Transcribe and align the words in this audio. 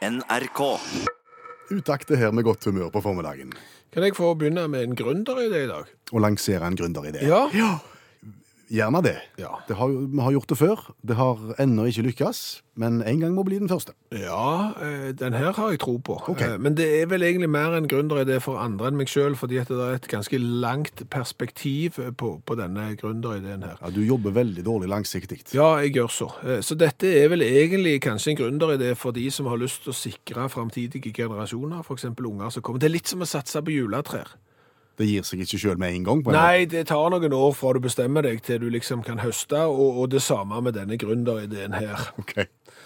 NRK. 0.00 0.60
Utakte 1.70 2.16
her 2.16 2.30
med 2.32 2.46
godt 2.46 2.64
humør 2.64 2.88
på 2.88 3.02
formiddagen. 3.04 3.50
Kan 3.92 4.06
jeg 4.06 4.14
få 4.16 4.30
begynne 4.38 4.64
med 4.72 4.86
en 4.86 4.94
gründeridé 4.96 5.66
i 5.66 5.68
dag? 5.68 5.90
Å 6.12 6.22
lansere 6.24 6.64
en 6.64 6.78
gründeridé. 6.78 7.20
Ja. 7.28 7.42
Gjerne 8.70 9.00
det. 9.02 9.16
Ja. 9.40 9.48
det 9.66 9.74
har, 9.76 9.88
vi 9.90 10.20
har 10.22 10.30
gjort 10.36 10.48
det 10.52 10.56
før. 10.60 10.82
Det 11.02 11.16
har 11.18 11.40
ennå 11.58 11.88
ikke 11.90 12.04
lykkes, 12.06 12.40
men 12.78 13.00
en 13.02 13.18
gang 13.18 13.32
må 13.34 13.42
bli 13.42 13.56
den 13.58 13.66
første. 13.68 13.96
Ja, 14.14 14.70
eh, 14.78 15.08
den 15.18 15.34
her 15.34 15.50
har 15.56 15.72
jeg 15.72 15.80
tro 15.82 15.96
på. 15.98 16.20
Ok. 16.30 16.40
Eh, 16.46 16.56
Men 16.62 16.76
det 16.78 16.86
er 17.02 17.06
vel 17.10 17.22
egentlig 17.26 17.50
mer 17.50 17.74
en 17.74 17.88
gründeridé 17.90 18.38
for 18.40 18.60
andre 18.62 18.86
enn 18.92 18.96
meg 19.00 19.10
sjøl, 19.10 19.34
fordi 19.34 19.58
det 19.58 19.74
er 19.74 19.96
et 19.98 20.06
ganske 20.08 20.38
langt 20.38 21.02
perspektiv 21.10 21.98
på, 22.16 22.30
på 22.46 22.56
denne 22.60 22.92
gründerideen 23.00 23.62
her. 23.66 23.76
Ja, 23.82 23.90
Du 23.90 24.00
jobber 24.06 24.30
veldig 24.38 24.62
dårlig 24.64 24.88
langsiktig. 24.88 25.40
Ja, 25.54 25.72
jeg 25.82 25.96
gjør 25.98 26.08
så. 26.20 26.30
Eh, 26.46 26.60
Så 26.62 26.78
dette 26.78 27.10
er 27.10 27.28
vel 27.28 27.42
egentlig 27.42 28.00
kanskje 28.06 28.30
en 28.36 28.38
gründeridé 28.38 28.94
for 28.94 29.10
de 29.10 29.26
som 29.30 29.46
har 29.50 29.58
lyst 29.58 29.82
til 29.82 29.90
å 29.90 29.98
sikre 29.98 30.46
framtidige 30.48 31.12
generasjoner, 31.12 31.82
f.eks. 31.82 32.04
unger 32.14 32.50
som 32.54 32.62
kommer. 32.62 32.78
Det 32.78 32.86
er 32.86 32.96
litt 33.00 33.08
som 33.10 33.20
å 33.20 33.26
satse 33.26 33.58
på 33.66 33.74
juletrær. 33.74 34.30
Det 35.00 35.08
gir 35.08 35.24
seg 35.24 35.40
ikke 35.40 35.58
sjøl 35.62 35.78
med 35.80 35.94
en 35.96 36.04
gang. 36.04 36.22
Nei, 36.34 36.66
det 36.68 36.86
tar 36.90 37.08
noen 37.12 37.32
år 37.32 37.54
fra 37.56 37.72
du 37.72 37.80
bestemmer 37.80 38.26
deg 38.26 38.42
til 38.44 38.60
du 38.60 38.68
liksom 38.68 39.00
kan 39.06 39.22
høste, 39.24 39.62
og, 39.64 40.02
og 40.02 40.10
det 40.12 40.20
samme 40.20 40.60
med 40.60 40.76
denne 40.76 41.00
gründerideen 41.00 41.76
her. 41.78 42.10
Ok. 42.20 42.36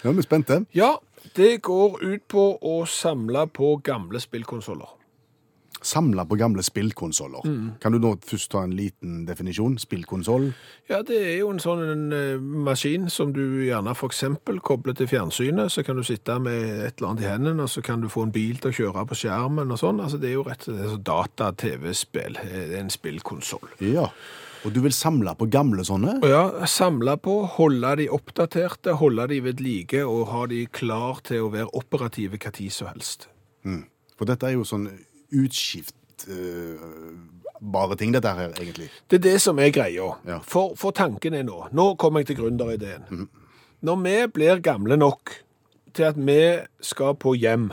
Nå 0.03 0.13
er 0.13 0.19
vi 0.19 0.23
spente. 0.23 0.61
Ja, 0.77 0.93
det 1.35 1.57
går 1.67 1.99
ut 2.03 2.23
på 2.31 2.45
å 2.61 2.77
samle 2.87 3.47
på 3.51 3.75
gamle 3.83 4.21
spillkonsoller. 4.23 4.93
Samle 5.85 6.23
på 6.25 6.37
gamle 6.39 6.63
spillkonsoller. 6.65 7.45
Mm. 7.45 7.65
Kan 7.81 7.93
du 7.93 7.99
nå 8.01 8.15
først 8.25 8.49
ta 8.49 8.63
en 8.65 8.73
liten 8.73 9.19
definisjon? 9.27 9.77
Spillkonsoll? 9.77 10.47
Ja, 10.89 11.03
det 11.05 11.19
er 11.19 11.35
jo 11.43 11.51
en 11.53 11.61
sånn 11.61 11.83
en, 11.85 12.05
eh, 12.13 12.41
maskin 12.41 13.05
som 13.13 13.33
du 13.35 13.43
gjerne 13.67 13.93
eksempel 13.93 14.59
kobler 14.65 14.95
til 14.97 15.07
fjernsynet, 15.11 15.69
så 15.71 15.83
kan 15.85 15.95
du 15.95 16.03
sitte 16.03 16.39
med 16.41 16.87
et 16.87 16.97
eller 16.97 17.11
annet 17.11 17.21
i 17.21 17.29
hendene, 17.29 17.63
og 17.63 17.69
så 17.69 17.83
kan 17.83 18.01
du 18.01 18.09
få 18.09 18.25
en 18.25 18.33
bil 18.33 18.57
til 18.57 18.71
å 18.71 18.77
kjøre 18.79 19.05
på 19.09 19.19
skjermen 19.21 19.71
og 19.71 19.77
sånn. 19.77 20.01
Altså, 20.01 20.19
det 20.21 20.29
er 20.29 20.37
jo 20.39 20.47
rett 20.47 20.67
og 20.67 20.73
slett 20.73 20.91
sånn 20.95 21.05
data-tv-spill. 21.11 22.33
Det 22.41 22.73
er 22.73 22.81
en 22.81 22.89
spillkonsoll. 22.89 23.69
Ja. 23.79 24.09
Og 24.65 24.73
du 24.73 24.81
vil 24.81 24.93
samle 24.93 25.35
på 25.37 25.45
gamle 25.53 25.85
sånne? 25.85 26.17
Ja, 26.25 26.65
samle 26.65 27.17
på, 27.21 27.43
holde 27.59 27.95
de 28.01 28.09
oppdaterte, 28.09 28.97
holde 28.97 29.27
de 29.29 29.39
ved 29.45 29.61
like, 29.61 30.01
og 30.01 30.31
ha 30.33 30.45
de 30.49 30.65
klar 30.65 31.21
til 31.23 31.45
å 31.45 31.51
være 31.53 31.69
operative 31.77 32.39
hva 32.41 32.51
tid 32.55 32.73
som 32.73 32.89
helst. 32.89 33.29
For 34.15 34.25
dette 34.25 34.47
er 34.47 34.55
jo 34.55 34.65
sånn 34.65 34.87
utskiftbare 35.35 37.95
ting, 37.99 38.13
dette 38.13 38.27
her, 38.37 38.49
egentlig. 38.59 38.89
Det 39.11 39.15
er 39.19 39.23
det 39.31 39.37
som 39.41 39.59
er 39.59 39.71
greia. 39.75 40.11
Ja. 40.27 40.39
For, 40.43 40.75
for 40.79 40.91
tanken 40.95 41.33
er 41.33 41.43
nå 41.47 41.67
Nå 41.75 41.93
kommer 42.01 42.19
jeg 42.23 42.27
til 42.33 42.39
gründerideen. 42.43 43.27
Når 43.85 43.95
vi 44.03 44.15
blir 44.33 44.59
gamle 44.65 44.97
nok 44.97 45.31
til 45.95 46.03
at 46.09 46.15
vi 46.17 46.39
skal 46.83 47.15
på 47.15 47.33
hjem, 47.39 47.69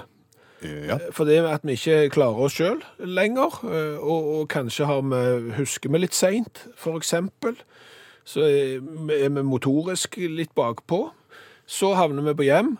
Ja. 0.63 0.99
for 1.11 1.25
det 1.27 1.41
at 1.43 1.65
vi 1.67 1.73
ikke 1.75 2.11
klarer 2.15 2.39
oss 2.47 2.55
sjøl 2.55 2.79
lenger, 3.03 3.51
eh, 3.67 3.97
og, 3.99 4.29
og 4.41 4.45
kanskje 4.49 4.87
har 4.87 5.01
vi, 5.03 5.51
husker 5.57 5.91
vi 5.91 5.99
litt 5.99 6.15
seint, 6.15 6.61
f.eks., 6.79 7.15
så 8.25 8.41
er 8.47 8.79
vi 9.35 9.43
motorisk 9.43 10.17
litt 10.31 10.55
bakpå, 10.55 11.01
så 11.67 11.95
havner 11.99 12.23
vi 12.29 12.35
på 12.39 12.47
hjem. 12.47 12.77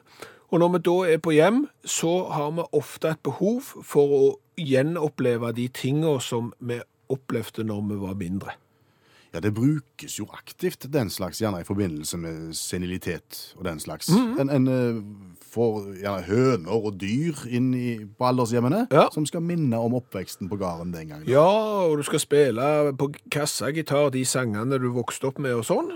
Og 0.53 0.61
når 0.61 0.73
vi 0.75 0.83
da 0.85 0.97
er 1.15 1.21
på 1.25 1.33
hjem, 1.33 1.63
så 1.89 2.11
har 2.29 2.51
vi 2.59 2.65
ofte 2.77 3.09
et 3.15 3.23
behov 3.25 3.63
for 3.89 4.17
å 4.19 4.25
gjenoppleve 4.61 5.53
de 5.57 5.69
tinga 5.73 6.19
som 6.21 6.51
vi 6.61 6.77
opplevde 7.13 7.65
når 7.65 7.87
vi 7.89 7.97
var 8.03 8.19
mindre. 8.21 8.53
Ja, 9.33 9.41
det 9.41 9.55
brukes 9.57 10.19
jo 10.19 10.27
aktivt, 10.37 10.85
den 10.93 11.09
slags, 11.09 11.39
gjerne 11.41 11.63
i 11.63 11.65
forbindelse 11.65 12.19
med 12.21 12.51
senilitet 12.53 13.55
og 13.57 13.65
den 13.65 13.81
slags. 13.81 14.11
En, 14.13 14.51
en 14.53 14.69
eh, 14.69 14.99
får 15.55 15.87
gjerne 16.03 16.27
høner 16.27 16.75
og 16.77 16.99
dyr 17.01 17.41
inn 17.49 17.71
i, 17.73 17.95
på 18.05 18.29
aldershjemmene, 18.29 18.83
Ja. 18.93 19.07
som 19.15 19.25
skal 19.25 19.41
minne 19.41 19.81
om 19.81 19.97
oppveksten 19.97 20.51
på 20.53 20.59
gården 20.61 20.93
den 20.93 21.09
gangen. 21.15 21.29
Ja, 21.33 21.47
og 21.89 21.97
du 21.97 22.05
skal 22.05 22.21
spille 22.21 22.93
på 23.01 23.09
kassagitar 23.33 24.13
de 24.13 24.27
sangene 24.29 24.77
du 24.77 24.91
vokste 24.93 25.33
opp 25.33 25.41
med 25.41 25.57
og 25.63 25.65
sånn. 25.65 25.95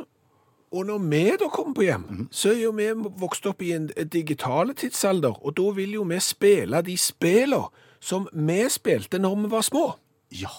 Og 0.73 0.87
når 0.87 0.99
vi 0.99 1.25
da 1.41 1.49
kommer 1.49 1.75
på 1.75 1.87
hjem, 1.87 2.29
så 2.31 2.51
er 2.51 2.63
jo 2.65 2.73
vi 2.75 2.89
vokst 3.21 3.47
opp 3.47 3.63
i 3.63 3.73
en 3.77 3.87
digitale 4.13 4.75
tidsalder, 4.75 5.45
og 5.47 5.55
da 5.57 5.71
vil 5.77 5.95
jo 5.95 6.03
vi 6.03 6.19
spille 6.21 6.83
de 6.83 6.97
spillene 6.99 7.69
som 8.01 8.27
vi 8.33 8.65
spilte 8.71 9.19
når 9.19 9.37
vi 9.45 9.51
var 9.51 9.65
små. 9.67 9.87
Ja, 10.35 10.51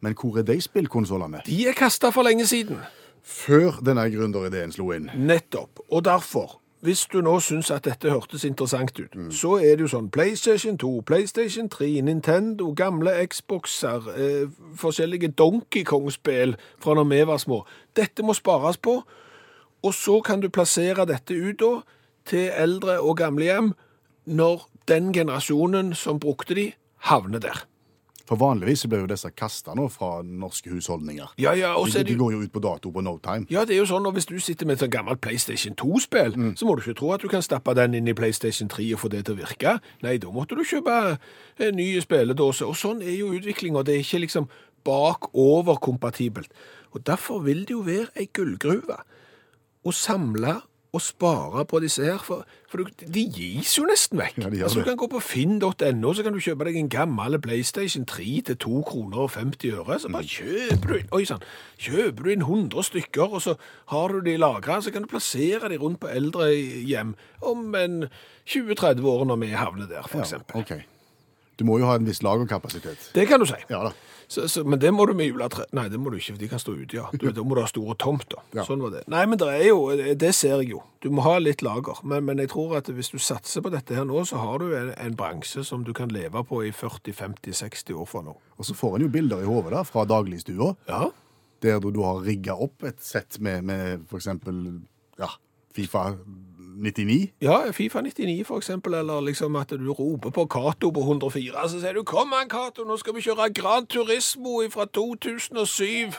men 0.00 0.14
hvor 0.14 0.38
er 0.38 0.46
de 0.46 0.60
spillkonsollene? 0.60 1.42
De 1.46 1.66
er 1.68 1.76
kasta 1.76 2.10
for 2.14 2.22
lenge 2.22 2.46
siden. 2.46 2.78
Før 3.22 3.82
denne 3.84 4.06
gründerideen 4.10 4.72
slo 4.72 4.92
inn. 4.96 5.10
Nettopp. 5.14 5.82
Og 5.90 6.04
derfor, 6.04 6.60
hvis 6.80 7.04
du 7.12 7.20
nå 7.20 7.36
syns 7.44 7.70
at 7.70 7.84
dette 7.84 8.10
hørtes 8.10 8.44
interessant 8.48 8.96
ut, 9.00 9.18
så 9.34 9.58
er 9.58 9.76
det 9.76 9.84
jo 9.84 9.90
sånn 9.92 10.08
PlayStation 10.14 10.78
2, 10.80 11.00
PlayStation 11.06 11.68
3, 11.68 11.90
Nintendo, 12.06 12.70
gamle 12.76 13.12
Xboxer, 13.26 14.08
eh, 14.16 14.46
forskjellige 14.80 15.34
Donkey 15.36 15.84
Kong-spill 15.84 16.56
fra 16.78 16.94
når 16.96 17.10
vi 17.10 17.26
var 17.26 17.42
små. 17.42 17.64
Dette 17.96 18.24
må 18.24 18.32
spares 18.34 18.80
på, 18.80 19.02
og 19.82 19.94
så 19.96 20.20
kan 20.24 20.42
du 20.42 20.50
plassere 20.52 21.06
dette 21.08 21.34
ut 21.34 21.60
da 21.60 21.72
til 22.28 22.50
eldre 22.52 23.00
og 23.00 23.16
gamlehjem 23.20 23.72
når 24.30 24.68
den 24.88 25.12
generasjonen 25.12 25.94
som 25.94 26.20
brukte 26.20 26.54
de, 26.54 26.70
havner 27.08 27.40
der. 27.40 27.64
For 28.30 28.38
vanligvis 28.38 28.84
blir 28.86 29.00
jo 29.02 29.08
disse 29.10 29.26
kasta 29.34 29.72
nå 29.74 29.88
fra 29.90 30.20
norske 30.22 30.70
husholdninger. 30.70 31.32
Ja, 31.42 31.50
ja, 31.58 31.72
og 31.74 31.88
så 31.90 32.04
de, 32.04 32.12
de 32.12 32.18
går 32.20 32.36
jo 32.36 32.44
ut 32.44 32.52
på 32.54 32.62
dato 32.62 32.92
på 32.94 33.02
no 33.02 33.16
time. 33.18 33.48
Ja, 33.50 33.64
det 33.66 33.74
er 33.74 33.80
jo 33.80 33.88
sånn, 33.90 34.06
og 34.06 34.14
hvis 34.14 34.28
du 34.30 34.36
sitter 34.38 34.68
med 34.68 34.76
et 34.76 34.84
sånt 34.84 34.94
gammelt 34.94 35.18
PlayStation 35.24 35.74
2-spill, 35.74 36.36
så 36.54 36.68
må 36.68 36.76
du 36.78 36.84
ikke 36.84 36.94
tro 37.00 37.10
at 37.16 37.24
du 37.24 37.26
kan 37.32 37.42
stappe 37.42 37.74
den 37.74 37.96
inn 37.98 38.06
i 38.06 38.14
PlayStation 38.14 38.70
3 38.70 38.86
og 38.94 39.02
få 39.02 39.10
det 39.10 39.24
til 39.26 39.34
å 39.34 39.40
virke. 39.40 39.72
Nei, 40.06 40.14
da 40.22 40.30
måtte 40.30 40.54
du 40.54 40.62
kjøpe 40.62 41.00
en 41.58 41.74
ny 41.80 41.88
spilledåse, 42.04 42.68
og 42.70 42.78
sånn 42.78 43.02
er 43.02 43.16
jo 43.16 43.32
utviklinga. 43.34 43.82
Det 43.82 43.96
er 43.96 44.04
ikke 44.04 44.22
liksom 44.28 44.46
bakover-kompatibelt. 44.86 46.54
Og 46.94 47.02
derfor 47.06 47.42
vil 47.42 47.66
det 47.66 47.74
jo 47.74 47.82
være 47.86 48.12
ei 48.14 48.30
gullgruve 48.30 49.02
å 49.86 49.92
samle 49.94 50.58
og 50.90 50.98
spare 51.04 51.62
på 51.70 51.78
disse 51.84 52.02
her, 52.02 52.16
for, 52.18 52.42
for 52.66 52.82
de 52.98 53.22
gis 53.30 53.76
jo 53.76 53.84
nesten 53.86 54.18
vekk. 54.18 54.40
Ja, 54.42 54.48
altså, 54.66 54.80
du 54.80 54.88
kan 54.88 54.96
gå 54.98 55.06
på 55.12 55.20
finn.no, 55.22 56.10
så 56.18 56.24
kan 56.26 56.34
du 56.34 56.40
kjøpe 56.42 56.66
deg 56.66 56.80
en 56.80 56.88
gammel 56.90 57.38
PlayStation 57.38 58.02
3 58.10 58.24
til 58.48 58.58
2 58.58 58.80
kroner 58.88 59.20
og 59.22 59.30
50 59.36 59.76
øre. 59.78 60.00
Så 60.02 60.10
bare 60.10 60.26
kjøper 60.26 60.90
du 60.90 60.96
inn, 60.98 61.12
oi 61.14 61.22
sann, 61.30 61.46
kjøper 61.78 62.26
du 62.26 62.32
inn 62.34 62.42
100 62.42 62.88
stykker, 62.90 63.36
og 63.38 63.44
så 63.46 63.54
har 63.94 64.16
du 64.16 64.18
de 64.26 64.34
lagra, 64.42 64.80
så 64.82 64.90
kan 64.90 65.06
du 65.06 65.12
plassere 65.14 65.70
de 65.70 65.78
rundt 65.78 66.02
på 66.02 66.10
eldre 66.10 66.50
hjem 66.58 67.14
om 67.46 67.70
en 67.78 68.00
20-30 68.50 69.06
år 69.14 69.28
når 69.30 69.44
vi 69.44 69.54
havner 69.54 69.86
der, 69.94 70.10
for 70.10 70.24
Ja, 70.24 70.26
eksempel. 70.26 70.82
Du 71.54 71.68
må 71.68 71.78
jo 71.78 71.86
ha 71.86 71.94
en 72.00 72.08
viss 72.08 72.24
lagerkapasitet. 72.26 73.12
Det 73.14 73.28
kan 73.30 73.38
du 73.38 73.46
si. 73.46 73.62
Ja 73.70 73.84
da. 73.86 73.94
Så, 74.30 74.44
så, 74.48 74.62
men 74.62 74.78
det 74.78 74.92
må 74.94 75.02
du 75.08 75.10
med 75.18 75.26
juletre... 75.26 75.64
Nei, 75.74 75.88
det 75.90 75.98
må 75.98 76.12
du 76.12 76.14
ikke, 76.20 76.36
for 76.36 76.38
de 76.44 76.48
kan 76.52 76.60
stå 76.62 76.72
ute, 76.78 76.94
ja. 77.00 77.08
Du, 77.18 77.24
da 77.34 77.42
må 77.42 77.56
du 77.58 77.60
ha 77.64 77.66
store 77.66 77.96
tomt, 77.98 78.28
da. 78.30 78.44
Ja. 78.54 78.62
Sånn 78.68 78.78
var 78.84 78.92
det. 78.94 79.00
Nei, 79.10 79.24
men 79.26 79.40
det 79.40 79.48
er 79.50 79.64
jo, 79.72 79.80
det 80.22 80.30
ser 80.38 80.60
jeg 80.62 80.68
jo. 80.76 80.82
Du 81.02 81.08
må 81.10 81.24
ha 81.26 81.32
litt 81.42 81.64
lager. 81.66 81.98
Men, 82.06 82.22
men 82.28 82.38
jeg 82.38 82.52
tror 82.52 82.76
at 82.78 82.86
hvis 82.94 83.10
du 83.10 83.18
satser 83.18 83.64
på 83.64 83.72
dette 83.74 83.96
her 83.98 84.06
nå, 84.06 84.22
så 84.30 84.38
har 84.38 84.62
du 84.62 84.68
en, 84.78 84.92
en 84.94 85.16
bransje 85.18 85.64
som 85.66 85.82
du 85.82 85.90
kan 85.98 86.12
leve 86.14 86.44
på 86.46 86.60
i 86.68 86.70
40-50-60 86.70 87.98
år 87.98 88.06
fra 88.06 88.22
nå. 88.28 88.36
Og 88.60 88.68
så 88.70 88.76
får 88.78 89.00
en 89.00 89.08
jo 89.08 89.10
bilder 89.18 89.42
i 89.42 89.50
hodet 89.50 89.82
fra 89.90 90.06
dagligstua, 90.06 90.76
Ja. 90.86 91.08
der 91.66 91.82
du, 91.82 91.90
du 91.98 92.00
har 92.06 92.22
rigga 92.22 92.54
opp 92.54 92.86
et 92.86 93.02
sett 93.02 93.40
med, 93.42 93.66
med 93.66 94.06
eksempel 94.14 94.62
ja, 95.18 95.28
Fifa 95.74 96.12
99. 96.80 97.32
Ja, 97.40 97.72
Fifa 97.72 98.00
99 98.00 98.46
for 98.46 98.56
eksempel, 98.56 98.94
eller 98.94 99.20
liksom 99.20 99.56
at 99.56 99.70
du 99.70 99.92
roper 99.92 100.30
på 100.30 100.46
Cato 100.46 100.90
på 100.90 101.00
104, 101.00 101.68
så 101.68 101.80
sier 101.80 101.92
du 101.92 102.02
'Kom 102.02 102.32
an, 102.32 102.48
Cato, 102.48 102.84
nå 102.84 102.96
skal 102.96 103.14
vi 103.14 103.20
kjøre 103.20 103.54
Gran 103.54 103.86
Turismo 103.86 104.62
fra 104.70 104.86
2007'. 104.96 106.16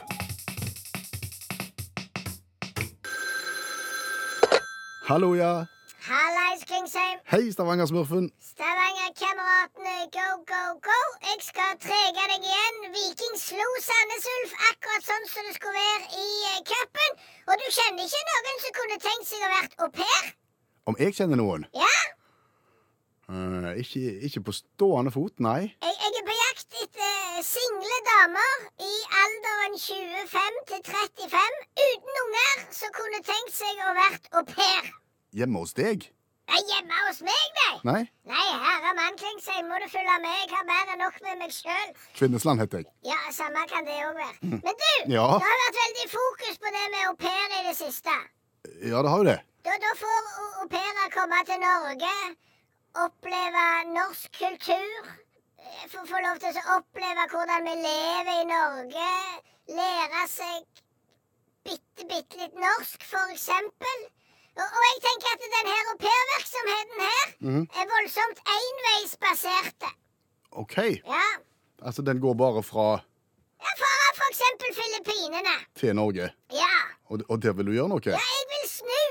Hallo, 5.12 5.36
ja. 5.36 5.66
Hallais, 6.10 6.62
Klingsheim. 6.70 7.18
Hei, 7.34 7.52
Stavanger-smurfen. 7.52 8.32
Stavanger-kameratene, 8.52 9.96
go, 10.18 10.28
go, 10.52 10.64
go. 10.90 11.00
Jeg 11.30 11.40
skal 11.50 11.72
trege 11.88 12.24
deg 12.32 12.42
igjen. 12.50 12.78
Viking 12.96 13.36
slo 13.48 13.68
Sandnes 13.88 14.26
Ulf 14.36 14.52
akkurat 14.70 15.04
sånn 15.10 15.26
som 15.34 15.44
det 15.48 15.56
skulle 15.60 15.78
være 15.78 16.06
i 16.26 16.30
eh, 16.52 16.62
cupen. 16.72 17.12
Og 17.50 17.54
du 17.62 17.68
kjenner 17.78 18.04
ikke 18.08 18.24
noen 18.30 18.62
som 18.64 18.78
kunne 18.80 19.02
tenkt 19.08 19.28
seg 19.30 19.46
å 19.46 19.52
vært 19.58 19.78
au 19.84 19.90
pair? 20.00 20.41
Om 20.90 20.96
jeg 21.00 21.14
kjenner 21.18 21.38
noen? 21.38 21.66
Ja? 21.78 21.90
Uh, 23.32 23.72
ikke, 23.80 24.02
ikke 24.28 24.42
på 24.48 24.54
stående 24.56 25.12
fot, 25.14 25.36
nei. 25.40 25.70
Jeg, 25.80 25.94
jeg 26.02 26.16
er 26.20 26.26
på 26.28 26.34
jakt 26.36 26.80
etter 26.84 27.44
single 27.48 28.00
damer 28.08 28.56
i 28.84 28.96
alderen 29.22 29.78
25 29.80 30.58
til 30.72 30.82
35 30.90 31.60
uten 31.86 32.18
unger 32.24 32.66
som 32.76 32.92
kunne 32.98 33.22
tenkt 33.28 33.54
seg 33.56 33.84
å 33.88 33.94
vært 34.00 34.28
au 34.36 34.44
pair. 34.50 34.90
Hjemme 35.38 35.62
hos 35.64 35.72
deg? 35.78 36.10
Nei, 36.52 36.60
hjemme 36.68 36.98
hos 37.06 37.22
meg, 37.24 37.46
nei. 37.62 37.76
Nei. 37.88 38.02
Nei, 38.28 38.48
herre 38.66 38.92
mann, 38.98 39.16
Klingsheim, 39.22 39.70
må 39.72 39.78
du 39.80 39.86
følge 39.94 40.18
med. 40.26 40.34
Jeg 40.42 40.50
har 40.52 40.66
mer 40.68 40.90
enn 40.92 41.00
nok 41.06 41.22
med 41.24 41.40
meg 41.46 41.54
sjøl. 41.56 41.94
Kvinnesland 42.18 42.60
heter 42.66 42.82
jeg. 42.82 42.90
Ja, 43.08 43.20
samme 43.32 43.64
kan 43.72 43.88
det 43.88 43.96
òg 44.10 44.18
være. 44.18 44.36
Men 44.58 44.76
du, 44.82 44.90
Ja. 45.14 45.30
det 45.38 45.48
har 45.48 45.62
vært 45.64 45.80
veldig 45.80 46.10
fokus 46.18 46.60
på 46.66 46.74
det 46.76 46.84
med 46.98 47.08
au 47.08 47.16
pair 47.22 47.56
i 47.62 47.64
det 47.70 47.78
siste. 47.80 48.18
Ja, 48.84 49.00
det 49.00 49.08
har 49.14 49.24
jo 49.24 49.30
det. 49.30 49.38
Komme 51.12 51.40
til 51.46 51.60
Norge 51.60 52.16
oppleve 53.04 53.66
norsk 53.98 54.30
kultur. 54.44 55.02
eh, 55.60 55.84
Få 55.92 56.00
få 56.12 56.18
lov 56.28 56.40
til 56.44 56.58
å 56.62 56.78
oppleve 56.78 57.28
hvordan 57.32 57.68
vi 57.68 57.76
lever 57.88 58.34
i 58.42 58.48
Norge. 58.52 59.12
Lære 59.78 60.24
seg 60.28 60.66
bitte, 61.68 62.08
bitte 62.12 62.40
litt 62.42 62.58
norsk, 62.66 63.04
for 63.14 63.36
eksempel. 63.36 64.00
Og, 64.60 64.66
og 64.66 64.82
jeg 64.88 64.98
tenker 65.08 65.36
at 65.36 65.46
denne 65.46 65.76
her 65.76 65.92
aupairvirksomheten 65.94 67.04
her 67.08 67.28
mm. 67.40 67.64
er 67.80 67.92
voldsomt 67.94 68.42
enveisbaserte. 68.58 69.94
OK. 70.52 70.78
Ja. 71.08 71.28
Altså, 71.82 72.02
den 72.02 72.20
går 72.24 72.34
bare 72.34 72.64
fra 72.64 72.88
ja 73.66 73.72
fra 74.18 74.26
eksempel 74.32 74.70
Filippinene. 74.80 75.56
til 75.80 75.96
Norge. 75.96 76.26
Ja. 76.64 76.76
Og, 77.12 77.20
og 77.32 77.38
der 77.44 77.54
vil 77.58 77.66
du 77.70 77.72
gjøre 77.78 77.90
noe? 77.94 78.02
Ja, 78.06 78.22
jeg 78.36 78.46
vil 78.52 78.66
snu. 78.78 79.02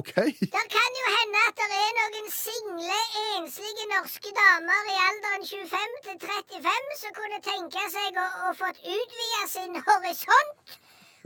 OK. 0.00 0.14
Det 0.56 0.64
kan 0.76 0.90
jo 1.00 1.06
hende 1.18 1.38
at 1.48 1.56
det 1.60 1.80
er 1.86 1.92
noen 2.00 2.28
single, 2.34 2.98
enslige 3.36 3.86
norske 3.94 4.30
damer 4.42 4.82
i 4.94 4.98
alderen 5.08 5.44
25 5.52 5.96
til 6.06 6.16
35 6.26 7.00
som 7.02 7.16
kunne 7.20 7.40
tenke 7.50 7.82
seg 7.94 8.20
å, 8.24 8.28
å 8.46 8.54
fått 8.62 8.78
utvide 8.98 9.42
sin 9.54 9.74
horisont. 9.88 10.78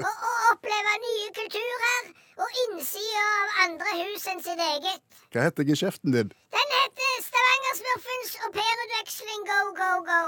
Og, 0.02 0.08
og 0.28 0.36
oppleve 0.52 0.92
nye 1.04 1.26
kulturer 1.36 2.06
og 2.42 2.60
innsida 2.62 3.24
av 3.40 3.58
andre 3.66 3.90
hus 3.98 4.24
enn 4.32 4.40
sitt 4.42 4.62
eget. 4.66 5.02
Hva 5.34 5.44
heter 5.46 5.68
geskjeften 5.68 6.14
din? 6.16 6.32
Den 6.56 6.72
heter 6.78 7.12
Stavanger-smurfens 7.28 8.32
aupairutveksling 8.48 9.44
go, 9.50 9.60
go, 9.82 9.90
go. 10.08 10.22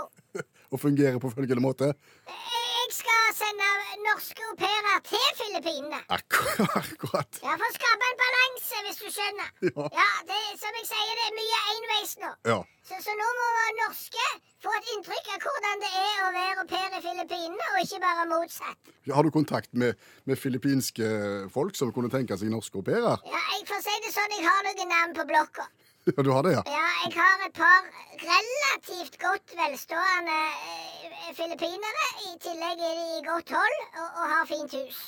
Og 0.74 0.80
fungerer 0.82 1.18
på 1.22 1.30
følgende 1.30 1.62
måte? 1.62 1.86
Jeg 2.26 2.86
skal 3.00 3.26
sende 3.38 3.68
norske 4.08 4.42
au 4.48 4.54
pairer 4.58 4.96
til 5.10 5.26
Filippinene. 5.40 6.00
Akkurat. 6.16 6.72
akkurat. 6.82 7.38
Ja, 7.44 7.52
For 7.60 7.66
å 7.68 7.74
skape 7.76 8.08
en 8.10 8.18
balanse, 8.22 8.80
hvis 8.86 8.98
du 9.02 9.06
skjønner. 9.14 9.52
Ja. 9.68 9.86
Ja, 10.00 10.08
det, 10.30 10.40
Som 10.62 10.80
jeg 10.80 10.88
sier, 10.90 11.12
det 11.20 11.28
er 11.28 11.36
mye 11.38 11.60
enveis 11.76 12.16
nå. 12.24 12.32
Ja. 12.50 12.58
Så, 12.90 12.98
så 13.06 13.14
nå 13.20 13.28
må 13.38 13.46
norske 13.84 14.26
få 14.64 14.74
et 14.80 14.90
inntrykk 14.96 15.30
av 15.36 15.46
hvordan 15.46 15.86
det 15.86 15.92
er 16.02 16.18
å 16.26 16.34
være 16.40 16.64
au 16.64 16.68
pair 16.74 16.98
i 16.98 17.02
Filippinene, 17.06 17.70
og 17.70 17.80
ikke 17.86 18.02
bare 18.02 18.26
motsatt. 18.34 18.92
Har 19.14 19.22
du 19.22 19.30
kontakt 19.38 19.70
med, 19.84 20.04
med 20.26 20.40
filippinske 20.40 21.08
folk 21.54 21.78
som 21.78 21.94
kunne 21.94 22.10
tenke 22.12 22.36
seg 22.40 22.50
norske 22.52 22.82
au 22.82 22.84
pairer? 22.90 23.22
Ja, 23.30 23.46
jeg 23.54 23.66
får 23.70 23.86
si 23.86 23.96
det 24.08 24.12
sånn, 24.18 24.36
jeg 24.40 24.46
har 24.50 24.66
noen 24.66 24.94
navn 24.96 25.18
på 25.22 25.30
blokka. 25.30 25.70
Ja, 26.04 26.22
du 26.22 26.30
har 26.30 26.42
det, 26.42 26.52
ja? 26.52 26.62
Ja, 26.68 26.88
jeg 27.04 27.12
har 27.16 27.46
et 27.46 27.54
par 27.56 27.84
relativt 28.30 29.14
godt 29.22 29.54
velstående 29.56 30.34
eh, 30.68 31.30
filippinere. 31.38 32.04
I 32.28 32.34
tillegg 32.44 32.82
er 32.88 32.98
de 32.98 33.06
i 33.18 33.22
godt 33.24 33.52
hold 33.56 33.78
og, 34.02 34.08
og 34.08 34.26
har 34.34 34.44
fint 34.50 34.76
hus. 34.76 34.98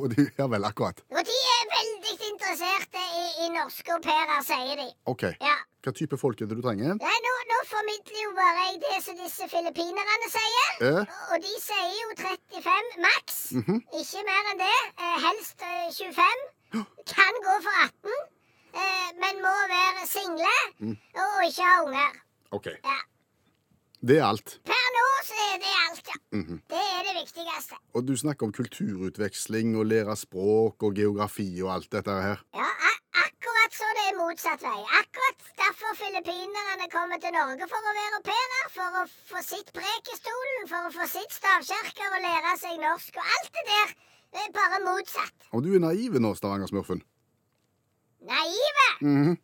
Og 0.00 0.08
de, 0.14 0.24
ja 0.38 0.46
vel, 0.54 0.64
akkurat. 0.64 1.04
Og 1.12 1.20
de 1.28 1.36
er 1.56 1.68
veldig 1.74 2.16
interesserte 2.30 3.04
i, 3.20 3.26
i 3.44 3.50
norske 3.58 3.92
au 3.92 4.00
pairer, 4.08 4.40
sier 4.48 4.80
de. 4.80 4.88
OK. 5.12 5.26
Ja. 5.44 5.58
Hva 5.84 5.92
type 6.00 6.16
folk 6.16 6.40
er 6.40 6.48
det 6.48 6.56
du 6.56 6.64
trenger? 6.64 6.96
Nei, 6.96 7.16
nå, 7.28 7.36
nå 7.52 7.62
formidler 7.68 8.24
jo 8.24 8.34
bare 8.40 8.66
jeg 8.70 8.82
det 8.88 9.04
som 9.04 9.20
disse 9.20 9.52
filippinerne 9.52 10.32
sier. 10.32 10.74
Eh? 10.88 11.16
Og 11.34 11.44
de 11.44 11.56
sier 11.68 11.96
jo 12.00 12.12
35 12.24 13.02
maks. 13.04 13.40
Ikke 14.00 14.28
mer 14.32 14.52
enn 14.54 14.64
det. 14.64 14.76
Eh, 14.96 15.16
helst 15.28 15.66
eh, 15.68 15.90
25. 15.92 16.46
Kan 17.12 17.44
gå 17.44 17.64
for 17.68 17.82
18. 17.90 18.31
Eh, 18.72 19.08
men 19.22 19.40
må 19.44 19.54
være 19.70 20.06
single 20.08 20.52
og 21.22 21.46
ikke 21.46 21.66
ha 21.68 21.80
unger. 21.86 22.20
OK. 22.56 22.68
Ja. 22.84 22.98
Det 24.02 24.16
er 24.18 24.24
alt. 24.26 24.56
Per 24.66 24.86
nå 24.96 25.04
så 25.22 25.36
er 25.46 25.58
det 25.62 25.72
alt, 25.86 26.08
ja. 26.10 26.16
Det 26.72 26.80
er 26.82 27.02
det 27.06 27.12
viktigste. 27.20 27.76
Og 27.94 28.06
du 28.08 28.16
snakker 28.18 28.48
om 28.48 28.52
kulturutveksling 28.56 29.76
og 29.78 29.86
lære 29.92 30.16
språk 30.18 30.82
og 30.88 30.96
geografi 30.98 31.46
og 31.62 31.70
alt 31.76 31.92
dette 31.94 32.16
her. 32.24 32.42
Ja, 32.58 32.70
akkurat 33.22 33.76
så 33.78 33.86
det 33.98 34.08
er 34.10 34.18
motsatt 34.18 34.64
vei. 34.66 34.80
Akkurat 34.98 35.46
derfor 35.62 35.94
filippinerne 36.00 36.88
kommer 36.96 37.22
til 37.22 37.36
Norge 37.36 37.68
for 37.70 37.78
å 37.78 37.94
være 38.00 38.18
au 38.18 38.24
pairer. 38.26 38.66
For 38.74 38.98
å 39.02 39.04
få 39.30 39.44
sitt 39.46 39.70
prek 39.76 40.10
i 40.10 40.18
stolen, 40.18 40.66
for 40.72 40.88
å 40.88 40.94
få 40.98 41.06
sitt 41.14 41.38
stavkirker 41.38 42.18
og 42.18 42.26
lære 42.26 42.56
seg 42.64 42.82
norsk. 42.82 43.22
Og 43.22 43.36
alt 43.38 43.54
det 43.54 43.66
der 43.70 43.94
det 44.32 44.40
er 44.48 44.52
bare 44.56 44.78
motsatt. 44.82 45.48
Og 45.52 45.62
du 45.62 45.74
er 45.76 45.82
naiv 45.84 46.14
nå, 46.18 46.30
Stavanger-smurfen. 46.34 47.02
Naive! 48.28 48.86
Mhm. 49.00 49.34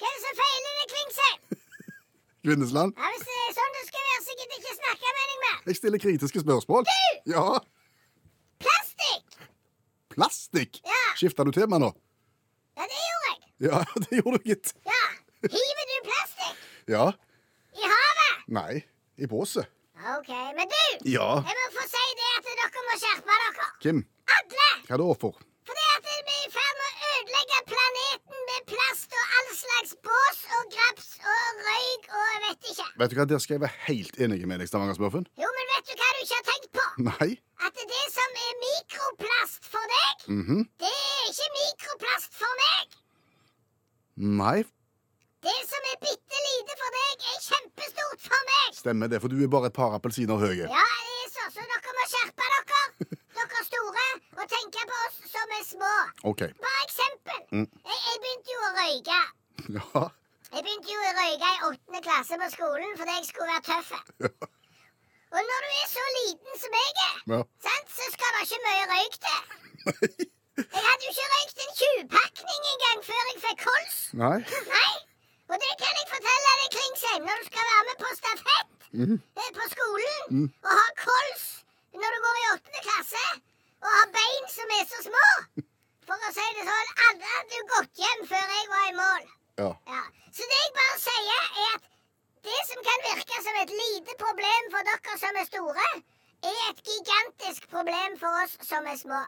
Hva 0.00 0.08
er 0.08 0.14
det 0.16 0.22
som 0.24 0.36
feiler 0.40 0.76
deg, 0.80 0.92
Klingsheim? 0.94 1.40
Kvinnesland, 2.44 2.94
Ja, 2.96 3.08
hvis 3.12 3.24
det 3.28 3.34
er 3.46 3.50
sånn 3.58 3.74
det 3.76 3.82
skal 3.88 4.04
være, 4.10 4.20
så 4.26 4.36
gidder 4.38 4.54
jeg 4.54 4.62
ikke 4.62 4.76
snakke 4.78 5.10
med 5.16 5.24
deg 5.30 5.40
mer. 5.44 5.56
jeg 5.66 5.76
stiller 5.80 6.02
kritiske 6.04 6.40
spørsmål. 6.44 6.86
Ja. 7.28 7.42
Plastikk! 8.64 9.34
Plastikk! 10.14 10.80
Ja. 10.88 11.00
Skifta 11.20 11.44
du 11.44 11.52
tema 11.56 11.78
nå? 11.82 11.90
Ja, 12.78 12.86
det 12.86 13.02
gjorde 13.02 13.28
jeg. 13.28 13.50
Ja, 13.66 13.82
det 14.06 14.20
gjorde 14.22 14.38
du, 14.40 14.48
gitt. 14.54 14.72
Ja. 14.88 15.02
Hiver 15.44 15.84
du 15.90 15.96
plastikk 16.08 16.88
Ja. 16.94 17.04
i 17.76 17.84
havet? 17.92 18.40
Nei. 18.56 18.80
I 19.20 19.28
båset. 19.28 19.68
OK. 20.00 20.30
Men 20.56 20.64
du, 20.72 20.80
Ja. 21.12 21.28
jeg 21.44 21.56
må 21.60 21.66
få 21.76 21.84
si 21.92 22.06
det 22.16 22.28
at 22.38 22.48
dere 22.48 22.84
må 22.88 22.96
skjerpe 23.02 23.36
dere. 23.44 23.68
Kim, 23.84 24.00
Alle! 24.38 24.68
hva 24.88 24.96
da 25.02 25.08
for? 25.20 25.36
Vet 33.00 33.10
du 33.12 33.16
hva, 33.18 33.26
Der 33.30 33.38
skal 33.42 33.54
jeg 33.58 33.62
være 33.66 33.78
helt 33.88 34.16
enig 34.20 34.46
med 34.46 34.60
deg, 34.62 34.68
Stavanger-smurfen. 34.70 35.26
Jo, 35.40 35.48
men 35.58 35.70
vet 35.74 35.88
du 35.90 35.94
hva 36.00 36.08
du 36.16 36.20
ikke 36.24 36.38
har 36.40 36.46
tenkt 36.50 36.70
på? 36.76 36.84
Nei. 37.08 37.30
At 37.66 37.74
det 37.94 38.04
som 38.14 38.38
er 38.46 38.52
mikroplast 38.64 39.64
for 39.72 39.84
deg, 39.94 40.26
Mhm. 40.36 40.60
det 40.80 40.92
er 40.92 41.30
ikke 41.32 41.48
mikroplast 41.60 42.32
for 42.40 42.52
meg. 42.64 42.98
Nei, 44.20 44.58
Det 45.40 45.56
som 45.64 45.84
er 45.88 45.96
bitte 46.04 46.36
lite 46.46 46.74
for 46.76 46.90
deg, 46.96 47.22
er 47.32 47.38
kjempestort 47.48 48.20
for 48.28 48.40
meg. 48.50 48.74
stemmer 48.76 49.08
det, 49.08 49.20
for 49.22 49.28
du 49.32 49.38
er 49.42 49.48
bare 49.48 49.66
et 49.70 49.72
par 49.72 49.94
appelsiner 49.96 50.36
høye. 50.36 50.66
Ja, 50.68 50.84
det 51.08 51.16
er 51.24 51.30
så, 51.32 51.46
så 51.54 51.64
dere 51.64 51.94
må 51.96 52.04
skjerpe 52.12 52.44
dere. 52.52 52.82
Dere 53.40 53.62
store, 53.64 54.04
og 54.36 54.44
tenke 54.52 54.82
på 54.90 54.98
oss 55.06 55.16
som 55.32 55.54
er 55.56 55.64
små. 55.64 55.92
OK. 56.28 56.40
Bare 56.60 56.82
eksempel. 56.84 57.40
Jeg, 57.56 57.98
jeg 58.04 58.20
begynte 58.20 58.52
jo 58.52 58.60
å 58.68 58.72
røyke. 58.80 59.20
Ja. 59.80 60.02
Jeg 60.50 60.64
begynte 60.66 60.90
jo 60.90 61.02
å 61.06 61.12
røyke 61.18 61.48
i 61.54 61.60
åttende 61.68 62.00
klasse 62.06 62.38
på 62.40 62.48
skolen 62.54 62.96
fordi 62.98 63.12
jeg 63.18 63.28
skulle 63.28 63.52
være 63.52 63.66
tøff. 63.68 63.92
Og 65.30 65.40
når 65.50 65.66
du 65.66 65.68
er 65.70 65.88
så 65.92 66.06
liten 66.16 66.58
som 66.62 66.72
jeg 66.80 66.90
er, 67.06 67.18
Ja. 67.32 67.40
sant, 67.66 67.92
så 67.98 68.08
skal 68.14 68.32
det 68.34 68.42
ikke 68.46 68.64
mye 68.66 68.88
røyk 68.92 69.14
til. 69.26 69.40
Jeg 70.74 70.82
hadde 70.86 71.06
jo 71.06 71.12
ikke 71.14 71.28
røykt 71.34 71.62
en 71.64 71.72
20-pakning 71.82 72.66
engang 72.72 73.04
før 73.10 73.22
jeg 73.30 73.38
fikk 73.44 73.62
kols. 73.68 73.96
Nei. 74.22 74.38
Nei. 74.74 74.92
Og 75.50 75.56
det 75.62 75.72
kan 75.82 75.96
jeg 76.00 76.10
fortelle 76.14 76.50
deg, 76.58 76.68
Klingsheim, 76.74 77.22
når 77.28 77.40
du 77.40 77.46
skal 77.50 77.70
være 77.70 77.86
med 77.88 77.96
på 78.02 78.10
stafett 78.18 78.68
mm. 79.00 79.16
på 79.56 79.72
skolen 79.72 80.44
og 80.66 80.70
ha 80.80 80.86
kols 81.06 81.46
når 82.02 82.14
du 82.14 82.18
går 82.26 82.36
i 82.42 82.46
åttende 82.52 82.82
klasse 82.90 83.24
og 83.80 83.90
har 83.96 84.14
bein 84.18 84.46
som 84.58 84.78
er 84.78 84.86
så 84.92 85.00
små. 85.08 85.26
For 86.10 86.28
å 86.28 86.32
si 86.36 86.46
det 86.58 86.66
sånn, 86.68 86.96
alle 87.08 87.34
hadde 87.34 87.60
jo 87.60 87.68
gått 87.76 88.02
hjem 88.02 88.26
før 88.30 88.56
jeg 88.58 88.72
var 88.74 88.88
i 88.90 88.96
mål. 88.98 89.28
Ja. 89.58 89.70
Ja. 89.90 90.02
Så 90.36 90.46
det 90.50 90.58
jeg 90.62 90.72
bare 90.78 90.98
sier, 91.02 91.42
er 91.64 91.74
at 91.76 91.84
det 92.46 92.60
som 92.70 92.80
kan 92.88 93.04
virke 93.08 93.42
som 93.46 93.58
et 93.62 93.72
lite 93.82 94.12
problem 94.24 94.70
for 94.74 94.88
dere 94.88 95.18
som 95.24 95.38
er 95.42 95.46
store, 95.48 95.88
er 96.50 96.60
et 96.70 96.80
gigantisk 96.90 97.68
problem 97.74 98.16
for 98.20 98.30
oss 98.44 98.56
som 98.70 98.86
er 98.86 98.96
små. 99.00 99.20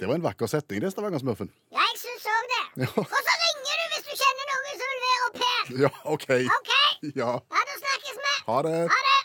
Det 0.00 0.08
var 0.08 0.18
en 0.18 0.24
vakker 0.24 0.46
setning, 0.50 0.80
det, 0.82 0.90
Stavanger-smurfen. 0.90 1.52
Ja, 1.70 1.84
jeg 1.92 2.00
syns 2.02 2.24
òg 2.26 2.48
det. 2.54 2.64
Ja. 2.82 2.88
Og 2.98 3.20
så 3.28 3.34
ringer 3.44 3.74
du 3.80 3.84
hvis 3.92 4.06
du 4.08 4.14
kjenner 4.22 4.50
noen 4.50 4.80
som 4.80 4.88
vil 4.92 5.02
være 5.04 5.20
au 5.26 5.32
pair. 5.38 5.64
Ja, 5.84 5.90
OK. 6.14 6.26
OK? 6.58 6.72
Ja. 7.20 7.30
Ja, 7.54 7.62
da 7.70 7.76
snakkes 7.84 8.18
vi. 8.24 8.32
Ha 8.48 8.56
det. 8.66 8.74
Ha 8.90 8.98
det. 9.08 9.20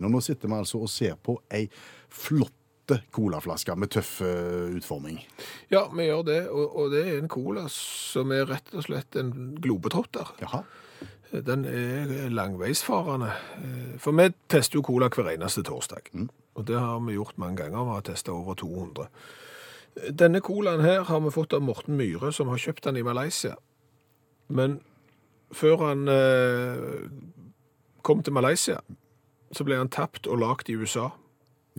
Nå, 0.00 0.08
nå 0.08 0.20
sitter 0.24 0.48
vi 0.48 0.58
altså 0.60 0.82
og 0.84 0.92
ser 0.92 1.16
på 1.16 1.38
ei 1.52 1.66
flott 2.08 2.56
colaflaske 3.14 3.74
med 3.78 3.92
tøff 3.94 4.20
eh, 4.26 4.76
utforming. 4.76 5.20
Ja, 5.70 5.84
vi 5.94 6.08
gjør 6.08 6.22
det, 6.26 6.40
og, 6.50 6.76
og 6.76 6.90
det 6.90 7.04
er 7.06 7.18
en 7.20 7.30
cola 7.30 7.68
som 7.70 8.32
er 8.34 8.48
rett 8.50 8.72
og 8.74 8.82
slett 8.88 9.16
en 9.20 9.32
globetrotter. 9.62 10.32
Jaha. 10.42 10.64
Den 11.30 11.62
er 11.64 12.28
langveisfarende. 12.34 13.28
Eh, 13.62 13.92
For 14.02 14.16
vi 14.18 14.32
tester 14.50 14.80
jo 14.80 14.82
cola 14.82 15.06
hver 15.14 15.30
eneste 15.30 15.62
torsdag. 15.62 16.10
Og 16.58 16.66
det 16.66 16.78
har 16.78 16.98
vi 17.06 17.14
gjort 17.14 17.38
mange 17.38 17.62
ganger. 17.62 17.84
Vi 17.86 17.94
har 17.94 18.06
testet 18.08 18.32
over 18.34 18.54
200. 18.58 19.06
Denne 20.10 20.40
colaen 20.40 20.82
her 20.82 21.04
har 21.06 21.20
vi 21.20 21.30
fått 21.30 21.54
av 21.54 21.62
Morten 21.62 21.96
Myhre, 21.98 22.32
som 22.32 22.48
har 22.50 22.58
kjøpt 22.58 22.84
den 22.84 22.98
i 22.98 23.06
Malaysia. 23.06 23.54
Men 24.48 24.80
før 25.54 25.86
han 25.86 26.08
eh, 26.10 27.06
kom 28.02 28.22
til 28.22 28.34
Malaysia, 28.34 28.80
så 29.52 29.64
ble 29.66 29.78
han 29.78 29.90
tapt 29.90 30.26
og 30.26 30.42
lagt 30.42 30.70
i 30.70 30.74
USA. 30.78 31.10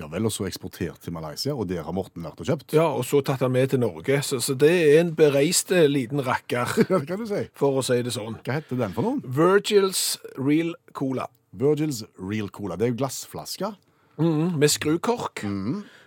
Ja 0.02 0.08
vel, 0.10 0.26
og 0.26 0.34
så 0.34 0.48
eksportert 0.50 1.00
til 1.06 1.14
Malaysia, 1.14 1.54
og 1.54 1.68
der 1.70 1.84
har 1.86 1.94
Morten 1.94 2.24
vært 2.26 2.42
og 2.42 2.48
kjøpt? 2.50 2.74
Ja, 2.74 2.88
og 2.98 3.04
så 3.06 3.22
tatt 3.28 3.44
han 3.46 3.54
med 3.54 3.70
til 3.70 3.80
Norge. 3.84 4.18
Så, 4.26 4.40
så 4.42 4.56
det 4.58 4.72
er 4.74 5.00
en 5.04 5.14
bereiste 5.16 5.84
liten 5.92 6.24
rakker, 6.26 6.74
Ja, 6.90 6.98
det 7.00 7.08
kan 7.12 7.22
du 7.22 7.28
si. 7.30 7.44
for 7.54 7.78
å 7.80 7.84
si 7.86 8.00
det 8.02 8.14
sånn. 8.16 8.40
Hva 8.42 8.58
heter 8.60 8.80
den 8.82 8.96
for 8.98 9.06
noen? 9.06 9.22
Virgils 9.26 10.18
Real 10.42 10.74
Cola. 10.98 11.28
Virgils 11.54 12.04
Real 12.18 12.50
Cola. 12.50 12.76
Det 12.80 12.88
er 12.88 12.94
jo 12.96 13.00
glassflaske. 13.04 13.74
Mm, 14.22 14.58
med 14.60 14.70
skrukork. 14.70 15.46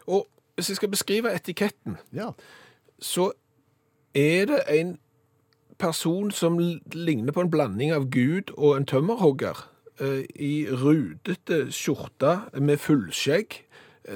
Og 0.06 0.26
hvis 0.58 0.68
jeg 0.70 0.76
skal 0.82 0.90
beskrive 0.92 1.32
etiketten, 1.34 1.96
Ja. 2.12 2.32
så 3.00 3.30
Er 4.14 4.46
det 4.46 4.60
en 4.70 4.98
person 5.78 6.30
som 6.30 6.58
l- 6.60 6.80
ligner 6.94 7.32
på 7.34 7.40
en 7.42 7.50
blanding 7.50 7.90
av 7.92 8.04
Gud 8.14 8.52
og 8.56 8.76
en 8.76 8.84
tømmerhogger, 8.86 9.64
eh, 10.00 10.22
i 10.38 10.66
rudete 10.70 11.64
skjorte 11.74 12.36
med 12.60 12.78
fullskjegg, 12.78 13.56
eh, 13.58 13.64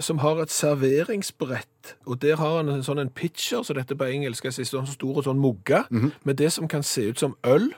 som 0.00 0.18
har 0.18 0.42
et 0.42 0.50
serveringsbrett, 0.52 1.96
og 2.06 2.22
der 2.22 2.36
har 2.36 2.56
han 2.56 2.68
en 2.68 2.84
sånn 2.84 3.00
en 3.00 3.10
pitcher, 3.10 3.62
så 3.62 3.72
dette 3.76 3.96
på 3.96 4.04
engelsk 4.04 4.44
er 4.44 4.52
sånn 4.52 4.86
stor 4.86 5.20
og 5.20 5.24
sånn 5.24 5.40
mugge, 5.40 5.84
med 6.24 6.36
det 6.36 6.52
som 6.52 6.68
kan 6.68 6.82
se 6.82 7.08
ut 7.08 7.18
som 7.18 7.36
øl, 7.46 7.70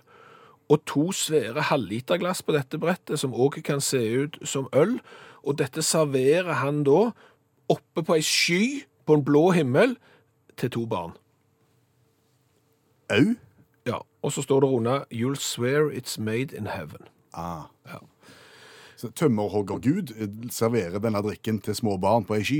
og 0.70 0.84
to 0.86 1.12
svære 1.12 1.62
halvliterglass 1.70 2.42
på 2.42 2.54
dette 2.54 2.78
brettet, 2.78 3.18
som 3.18 3.34
også 3.34 3.62
kan 3.62 3.80
se 3.80 3.98
ut 3.98 4.38
som 4.42 4.68
øl, 4.72 4.98
og 5.42 5.58
dette 5.58 5.82
serverer 5.82 6.60
han 6.62 6.84
da 6.84 7.10
oppe 7.70 8.02
på 8.02 8.18
ei 8.18 8.22
sky 8.22 8.62
på 9.06 9.14
en 9.14 9.24
blå 9.24 9.50
himmel 9.50 9.96
til 10.58 10.70
to 10.70 10.86
barn. 10.86 11.14
Au? 13.10 13.34
Ja, 13.86 14.02
og 14.22 14.32
så 14.32 14.42
står 14.42 14.60
det 14.60 14.68
under 14.68 15.04
You'll 15.10 15.38
swear 15.38 15.90
it's 15.90 16.18
made 16.20 16.56
in 16.56 16.66
heaven. 16.66 17.06
Ah. 17.34 17.70
Ja. 17.86 18.02
Så 19.00 19.08
Tømmerhoggergud 19.16 19.80
Gud 20.12 20.50
serverer 20.52 21.00
denne 21.00 21.22
drikken 21.24 21.60
til 21.64 21.74
små 21.74 21.96
barn 21.96 22.26
på 22.28 22.36
ei 22.36 22.44
sky. 22.44 22.58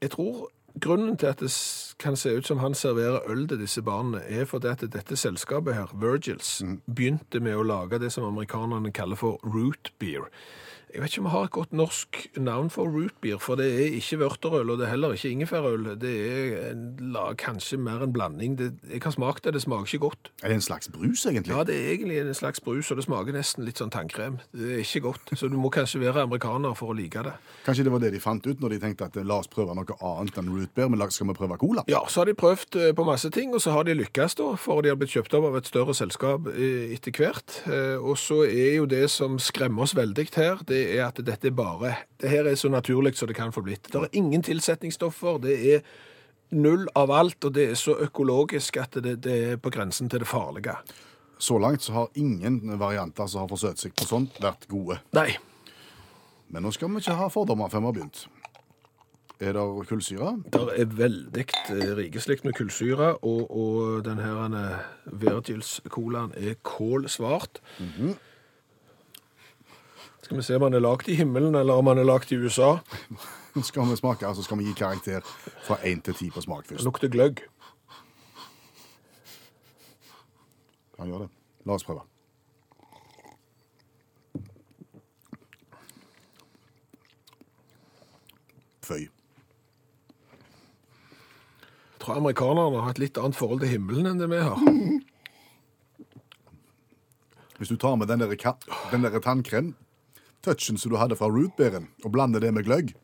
Jeg 0.00 0.10
tror 0.14 0.46
grunnen 0.80 1.18
til 1.20 1.28
at 1.28 1.42
det 1.44 1.52
kan 2.00 2.16
se 2.16 2.32
ut 2.32 2.48
som 2.48 2.62
han 2.62 2.74
serverer 2.74 3.28
øl 3.28 3.44
til 3.48 3.60
disse 3.60 3.82
barna, 3.84 4.22
er 4.24 4.48
fordi 4.48 4.70
at 4.70 4.86
dette 4.94 5.16
selskapet 5.20 5.74
her, 5.74 5.92
Virgils, 5.92 6.62
begynte 6.86 7.42
med 7.44 7.58
å 7.60 7.66
lage 7.66 8.00
det 8.00 8.08
som 8.12 8.24
amerikanerne 8.24 8.92
kaller 8.92 9.20
for 9.20 9.36
root 9.44 9.92
beer. 10.00 10.30
Jeg 10.92 11.00
vet 11.00 11.12
ikke 11.14 11.20
om 11.22 11.26
vi 11.26 11.32
har 11.32 11.46
et 11.46 11.52
godt 11.54 11.72
norsk 11.72 12.18
navn 12.36 12.68
for 12.70 12.84
rootbeer, 12.84 13.38
for 13.40 13.56
det 13.56 13.68
er 13.72 13.94
ikke 13.96 14.18
vørterøl, 14.20 14.74
og 14.74 14.78
det 14.78 14.84
er 14.86 14.90
heller 14.90 15.14
ikke 15.16 15.30
ingefærøl. 15.32 15.86
Det 16.00 16.10
er 16.20 16.66
en, 16.68 16.82
la, 17.14 17.30
kanskje 17.38 17.78
mer 17.80 18.02
en 18.04 18.12
blanding. 18.12 18.58
Det, 18.58 18.68
jeg 18.90 19.00
har 19.04 19.14
smakt 19.14 19.46
det, 19.46 19.54
det 19.56 19.62
smaker 19.64 19.88
ikke 19.88 20.02
godt. 20.02 20.28
Er 20.42 20.52
det 20.52 20.58
en 20.60 20.64
slags 20.66 20.90
brus, 20.92 21.24
egentlig? 21.24 21.54
Ja, 21.54 21.64
det 21.64 21.78
er 21.78 21.94
egentlig 21.94 22.18
en 22.20 22.34
slags 22.36 22.60
brus, 22.60 22.90
og 22.92 23.00
det 23.00 23.06
smaker 23.06 23.32
nesten 23.32 23.64
litt 23.64 23.80
sånn 23.80 23.92
tannkrem. 23.94 24.36
Det 24.52 24.68
er 24.68 24.82
ikke 24.84 25.00
godt, 25.06 25.32
så 25.32 25.48
du 25.48 25.56
må 25.56 25.70
kanskje 25.72 26.02
være 26.02 26.26
amerikaner 26.26 26.76
for 26.76 26.92
å 26.92 26.98
like 26.98 27.24
det. 27.24 27.32
Kanskje 27.64 27.88
det 27.88 27.94
var 27.94 28.04
det 28.04 28.12
de 28.12 28.20
fant 28.20 28.44
ut 28.46 28.60
når 28.60 28.76
de 28.76 28.80
tenkte 28.84 29.08
at 29.08 29.16
eh, 29.16 29.24
la 29.24 29.40
oss 29.40 29.48
prøve 29.48 29.72
noe 29.78 29.96
annet 29.96 30.42
enn 30.42 30.52
rootbeer, 30.52 30.92
men 30.92 31.06
skal 31.08 31.30
vi 31.32 31.38
prøve 31.40 31.56
cola? 31.62 31.86
Ja, 31.88 32.04
så 32.04 32.20
har 32.20 32.28
de 32.28 32.36
prøvd 32.36 32.80
eh, 32.82 32.92
på 32.98 33.08
masse 33.08 33.32
ting, 33.32 33.56
og 33.56 33.64
så 33.64 33.72
har 33.78 33.88
de 33.88 33.96
lykkes 33.96 34.36
da, 34.42 34.50
for 34.60 34.84
de 34.84 34.92
har 34.92 35.00
blitt 35.00 35.16
kjøpt 35.16 35.38
opp 35.40 35.48
av 35.48 35.58
et 35.62 35.72
større 35.72 35.96
selskap 35.96 36.52
eh, 36.52 36.92
etter 36.98 37.16
hvert. 37.16 37.62
Og 38.02 38.16
så 38.20 38.42
er 38.44 38.76
jo 38.76 38.86
det 38.88 39.06
som 39.12 39.38
skremmer 39.40 39.86
oss 39.86 39.96
veldig 39.96 40.28
her, 40.36 40.60
det 40.68 40.81
er 40.96 41.06
at 41.08 41.20
dette 41.24 41.50
er 41.50 41.56
bare, 41.56 41.94
det 42.20 42.30
her 42.30 42.48
er 42.48 42.58
så 42.58 42.70
naturlig 42.72 43.14
som 43.18 43.30
det 43.30 43.36
kan 43.38 43.52
få 43.54 43.62
blitt. 43.64 43.90
Det 43.92 44.00
er 44.00 44.18
ingen 44.18 44.42
tilsetningsstoffer, 44.42 45.38
det 45.42 45.56
er 45.74 45.86
null 46.52 46.88
av 46.98 47.10
alt, 47.10 47.44
og 47.44 47.54
det 47.56 47.70
er 47.70 47.78
så 47.80 47.96
økologisk 48.04 48.76
at 48.82 48.98
det, 49.04 49.16
det 49.24 49.38
er 49.52 49.56
på 49.62 49.72
grensen 49.72 50.10
til 50.12 50.24
det 50.24 50.28
farlige. 50.28 50.76
Så 51.42 51.58
langt 51.58 51.82
så 51.82 51.92
har 51.92 52.12
ingen 52.14 52.78
varianter 52.78 53.26
som 53.26 53.42
har 53.42 53.50
forsøkt 53.50 53.82
seg 53.82 53.96
på 53.98 54.06
sånt, 54.06 54.36
vært 54.42 54.68
gode. 54.70 55.00
Nei, 55.16 55.32
Men 56.52 56.66
nå 56.66 56.70
skal 56.70 56.90
vi 56.92 57.00
ikke 57.00 57.16
ha 57.16 57.30
fordommer 57.32 57.70
før 57.72 57.80
vi 57.80 57.88
har 57.88 57.94
begynt. 57.96 58.26
Er 59.42 59.56
det 59.56 59.86
kullsyre? 59.88 60.36
Det 60.54 60.60
er 60.78 60.90
veldig 60.98 61.44
eh, 61.72 61.94
rikeslikt 61.98 62.44
med 62.44 62.54
kullsyre, 62.54 63.08
og, 63.26 63.40
og 63.50 64.04
den 64.06 64.20
her 64.22 64.54
eh, 64.58 64.82
Virgils-colaen 65.24 66.34
er 66.36 66.60
kålsvart. 66.62 67.62
Skal 70.22 70.36
vi 70.36 70.42
se 70.42 70.54
om 70.56 70.62
han 70.62 70.74
er 70.74 70.80
lagd 70.80 71.08
i 71.10 71.14
himmelen, 71.18 71.54
eller 71.58 71.74
om 71.74 71.86
han 71.90 71.98
er 71.98 72.06
lagd 72.06 72.32
i 72.32 72.36
USA. 72.38 72.76
Skal 73.68 73.88
vi 73.90 73.96
smake, 73.96 74.26
altså 74.26 74.40
så 74.40 74.46
skal 74.46 74.58
vi 74.58 74.64
gi 74.64 74.72
karakter 74.78 75.20
fra 75.66 75.76
1 75.84 76.04
til 76.06 76.14
10 76.14 76.30
på 76.30 76.40
smak 76.40 76.62
Det 76.62 76.68
først. 76.78 76.84
lukter 76.84 77.08
gløgg. 77.12 77.42
Han 80.98 81.08
gjør 81.10 81.18
det. 81.26 81.28
La 81.66 81.72
oss 81.76 81.84
prøve. 81.84 82.00
Føy. 88.82 89.04
Jeg 91.92 92.06
tror 92.06 92.16
amerikanerne 92.16 92.80
har 92.82 92.90
et 92.90 92.98
litt 92.98 93.18
annet 93.20 93.36
forhold 93.36 93.60
til 93.60 93.74
himmelen 93.74 94.06
enn 94.08 94.18
det 94.22 94.30
vi 94.32 94.40
har. 94.40 94.56
Hvis 97.58 97.68
du 97.68 97.76
tar 97.76 97.94
med 98.00 98.08
den 98.08 98.24
der, 98.24 98.32
den 98.90 99.04
der 99.04 99.20
tannkrem-touchen 100.42 100.78
som 100.78 100.90
du 100.90 100.96
hadde 100.98 101.16
fra 101.16 101.28
rootbeeren, 101.30 101.88
og 102.04 102.12
blander 102.12 102.40
det 102.40 102.52
med 102.54 102.64
gløgg, 102.66 102.94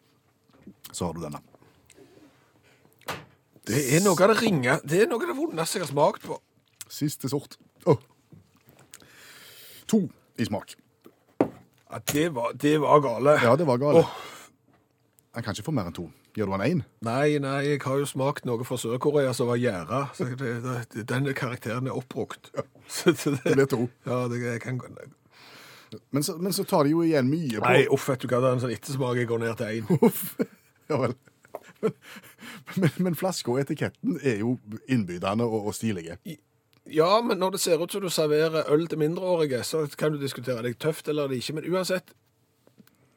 så 0.92 1.06
har 1.06 1.14
du 1.14 1.20
denne. 1.22 1.40
Det 3.68 3.82
er 3.96 4.00
noe 4.02 4.16
av 4.24 4.32
det 4.32 4.40
ringe, 4.42 4.78
det 4.84 5.02
er 5.02 5.08
noe 5.10 5.20
av 5.22 5.28
det 5.28 5.36
vondeste 5.36 5.78
jeg 5.78 5.84
har 5.86 5.90
smakt 5.92 6.24
på. 6.26 6.38
Siste 6.88 7.28
sort. 7.28 7.58
Åh. 7.86 7.98
To 9.88 10.06
i 10.40 10.44
smak. 10.48 10.74
Ja, 11.88 12.00
det 12.12 12.28
var, 12.36 12.52
det 12.54 12.78
var 12.80 13.00
gale. 13.04 13.36
Ja, 13.42 13.56
det 13.56 13.66
var 13.68 13.78
gale. 13.80 14.02
Åh. 14.02 14.14
Jeg 15.36 15.44
kan 15.44 15.54
ikke 15.54 15.68
få 15.68 15.74
mer 15.76 15.88
enn 15.90 15.94
to. 15.96 16.08
Gjør 16.36 16.48
du 16.48 16.54
han 16.56 16.64
én? 16.64 16.80
Nei, 17.04 17.38
nei, 17.42 17.58
jeg 17.66 17.80
har 17.84 17.98
jo 18.00 18.06
smakt 18.08 18.44
noe 18.48 18.64
fra 18.66 18.76
Sør-Korea 18.78 19.32
som 19.34 19.48
var 19.50 19.58
gjæra, 19.58 20.04
den 21.08 21.28
karakteren 21.36 21.88
er 21.88 21.96
oppbrukt. 21.98 22.50
Så 22.88 23.12
Det 23.12 23.36
det, 23.44 23.54
blir 23.56 23.66
to. 23.68 23.88
ja, 24.06 24.18
det 24.30 24.40
jeg 24.44 24.60
kan 24.64 24.78
Men 26.10 26.24
så, 26.26 26.36
men 26.38 26.52
så 26.52 26.64
tar 26.68 26.84
de 26.84 26.92
jo 26.94 27.04
igjen 27.06 27.28
mye 27.30 27.60
på 27.60 27.64
Nei, 27.68 27.86
uff, 27.94 28.08
vet 28.10 28.24
du 28.24 28.28
hva, 28.28 28.40
det 28.42 28.50
er 28.50 28.58
en 28.58 28.62
sånn 28.64 28.74
ettersmak 28.74 29.20
jeg 29.20 29.30
går 29.30 29.42
ned 29.44 29.58
til 29.60 29.80
én. 29.80 29.98
Uff. 30.08 30.34
Ja 30.88 31.00
vel. 31.02 31.16
Men, 31.80 31.92
men, 32.80 32.92
men 33.06 33.16
flaska 33.18 33.52
og 33.52 33.60
etiketten 33.62 34.18
er 34.26 34.40
jo 34.42 34.56
innbydende 34.90 35.46
og, 35.46 35.68
og 35.70 35.76
stilige. 35.76 36.18
Ja, 36.88 37.10
men 37.24 37.38
når 37.38 37.56
det 37.56 37.60
ser 37.60 37.82
ut 37.82 37.92
som 37.92 38.02
du 38.02 38.08
serverer 38.12 38.70
øl 38.72 38.86
til 38.88 39.00
mindreårige, 39.02 39.60
så 39.66 39.84
kan 39.98 40.14
du 40.14 40.20
diskutere 40.20 40.64
det 40.64 40.74
er 40.74 40.80
tøft 40.88 41.08
eller 41.12 41.28
det 41.28 41.42
ikke. 41.42 41.58
Men 41.58 41.68
uansett, 41.74 42.14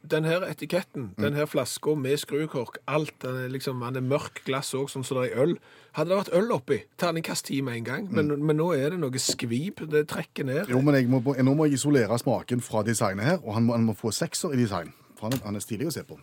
den 0.03 0.25
her 0.25 0.41
etiketten, 0.47 1.11
den 1.21 1.35
her 1.37 1.45
flaska 1.45 1.93
med 1.95 2.17
skrukork, 2.17 2.79
alt, 2.89 3.13
den 3.21 3.35
er 3.43 3.51
liksom, 3.53 3.83
den 3.85 3.99
er 4.01 4.07
mørk 4.07 4.41
glass 4.47 4.73
òg, 4.73 4.89
sånn 4.89 5.05
som 5.05 5.19
det 5.19 5.29
er 5.29 5.35
i 5.35 5.43
øl. 5.43 5.53
Hadde 5.93 6.09
det 6.09 6.17
vært 6.17 6.33
øl 6.39 6.51
oppi, 6.55 6.79
terningkast 6.97 7.45
ti 7.51 7.61
med 7.61 7.77
en 7.81 7.85
gang. 7.85 8.09
Men, 8.11 8.33
men 8.41 8.57
nå 8.57 8.71
er 8.73 8.95
det 8.95 8.99
noe 9.01 9.21
skvip, 9.21 9.83
det 9.91 10.07
trekker 10.09 10.47
ned. 10.47 10.71
Jo, 10.73 10.81
men 10.81 10.97
må, 11.11 11.21
nå 11.21 11.53
må 11.55 11.69
jeg 11.69 11.77
isolere 11.77 12.17
smaken 12.19 12.63
fra 12.65 12.81
designet 12.87 13.27
her, 13.27 13.39
og 13.43 13.53
han 13.59 13.67
må, 13.67 13.77
han 13.77 13.85
må 13.91 13.97
få 13.97 14.11
sekser 14.15 14.55
i 14.55 14.59
design. 14.63 14.93
For 15.19 15.29
han 15.29 15.41
han 15.45 15.59
er 15.59 15.63
stilig 15.63 15.91
å 15.91 15.93
se 15.93 16.03
på. 16.07 16.17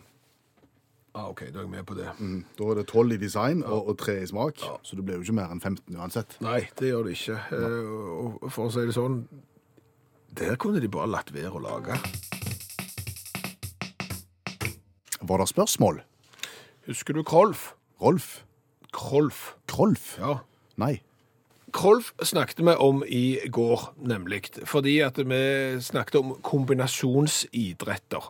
Ah, 1.15 1.29
OK, 1.31 1.47
da 1.49 1.59
er 1.59 1.65
jeg 1.65 1.71
med 1.71 1.85
på 1.89 1.95
det. 1.97 2.09
Mm. 2.19 2.43
Da 2.59 2.67
er 2.69 2.77
det 2.79 2.85
12 2.91 3.15
i 3.15 3.17
design 3.17 3.63
og, 3.63 3.87
og 3.89 3.97
3 3.97 4.19
i 4.21 4.27
smak, 4.29 4.61
så 4.85 4.95
det 4.95 5.05
blir 5.07 5.17
jo 5.17 5.25
ikke 5.25 5.37
mer 5.39 5.53
enn 5.55 5.61
15 5.63 5.97
uansett. 5.97 6.35
Nei, 6.45 6.59
det 6.79 6.91
gjør 6.91 7.07
det 7.09 7.15
ikke. 7.17 7.39
Eh, 7.55 7.93
Og 8.43 8.51
for 8.53 8.67
å 8.67 8.73
si 8.75 8.83
det 8.85 8.93
sånn, 8.95 9.23
der 10.37 10.59
kunne 10.61 10.83
de 10.83 10.91
bare 10.91 11.09
latt 11.09 11.33
være 11.33 11.55
å 11.57 11.63
lage. 11.63 11.97
Var 15.21 15.41
det 15.41 15.49
spørsmål? 15.51 16.01
Husker 16.87 17.13
du 17.13 17.23
Krolf? 17.23 17.73
Rolf? 18.01 18.43
Krolf. 18.95 19.53
Krolf? 19.67 20.15
Ja. 20.19 20.39
Nei. 20.79 20.99
Krolf 21.75 22.13
snakket 22.25 22.59
vi 22.65 22.73
om 22.81 23.03
i 23.05 23.39
går, 23.51 23.83
nemlig. 24.01 24.47
Fordi 24.65 24.95
at 25.05 25.19
vi 25.21 25.41
snakket 25.85 26.15
om 26.15 26.31
kombinasjonsidretter. 26.41 28.29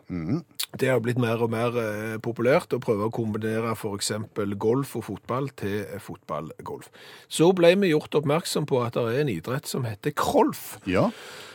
Det 0.76 0.90
har 0.90 1.00
blitt 1.00 1.18
mer 1.18 1.40
og 1.42 1.50
mer 1.50 1.76
eh, 1.80 2.16
populært 2.22 2.74
å 2.76 2.82
prøve 2.82 3.08
å 3.08 3.14
kombinere 3.14 3.72
f.eks. 3.72 4.12
golf 4.60 4.96
og 4.98 5.06
fotball 5.08 5.48
til 5.58 5.86
fotball-golf. 5.98 6.90
Så 7.28 7.50
ble 7.56 7.72
vi 7.80 7.94
gjort 7.94 8.14
oppmerksom 8.20 8.68
på 8.70 8.82
at 8.84 8.98
det 8.98 9.06
er 9.08 9.22
en 9.24 9.32
idrett 9.32 9.70
som 9.70 9.88
heter 9.88 10.14
krolf. 10.14 10.76
Ja. 10.86 11.10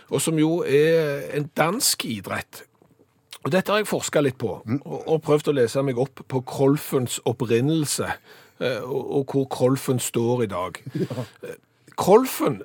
og 0.09 0.21
som 0.21 0.37
jo 0.37 0.63
er 0.63 1.29
en 1.37 1.49
dansk 1.57 2.05
idrett. 2.05 2.65
Og 3.45 3.51
Dette 3.53 3.69
har 3.71 3.83
jeg 3.83 3.87
forska 3.91 4.21
litt 4.25 4.39
på, 4.41 4.55
og, 4.65 4.95
og 5.05 5.19
prøvd 5.21 5.51
å 5.51 5.55
lese 5.59 5.83
meg 5.85 5.99
opp 6.01 6.23
på 6.31 6.39
Krolfens 6.49 7.19
opprinnelse, 7.29 8.07
eh, 8.59 8.81
og, 8.81 9.03
og 9.19 9.33
hvor 9.35 9.45
Krolfen 9.53 10.01
står 10.01 10.47
i 10.47 10.51
dag. 10.51 10.81
Ja. 11.05 11.25
Krolfen 11.95 12.57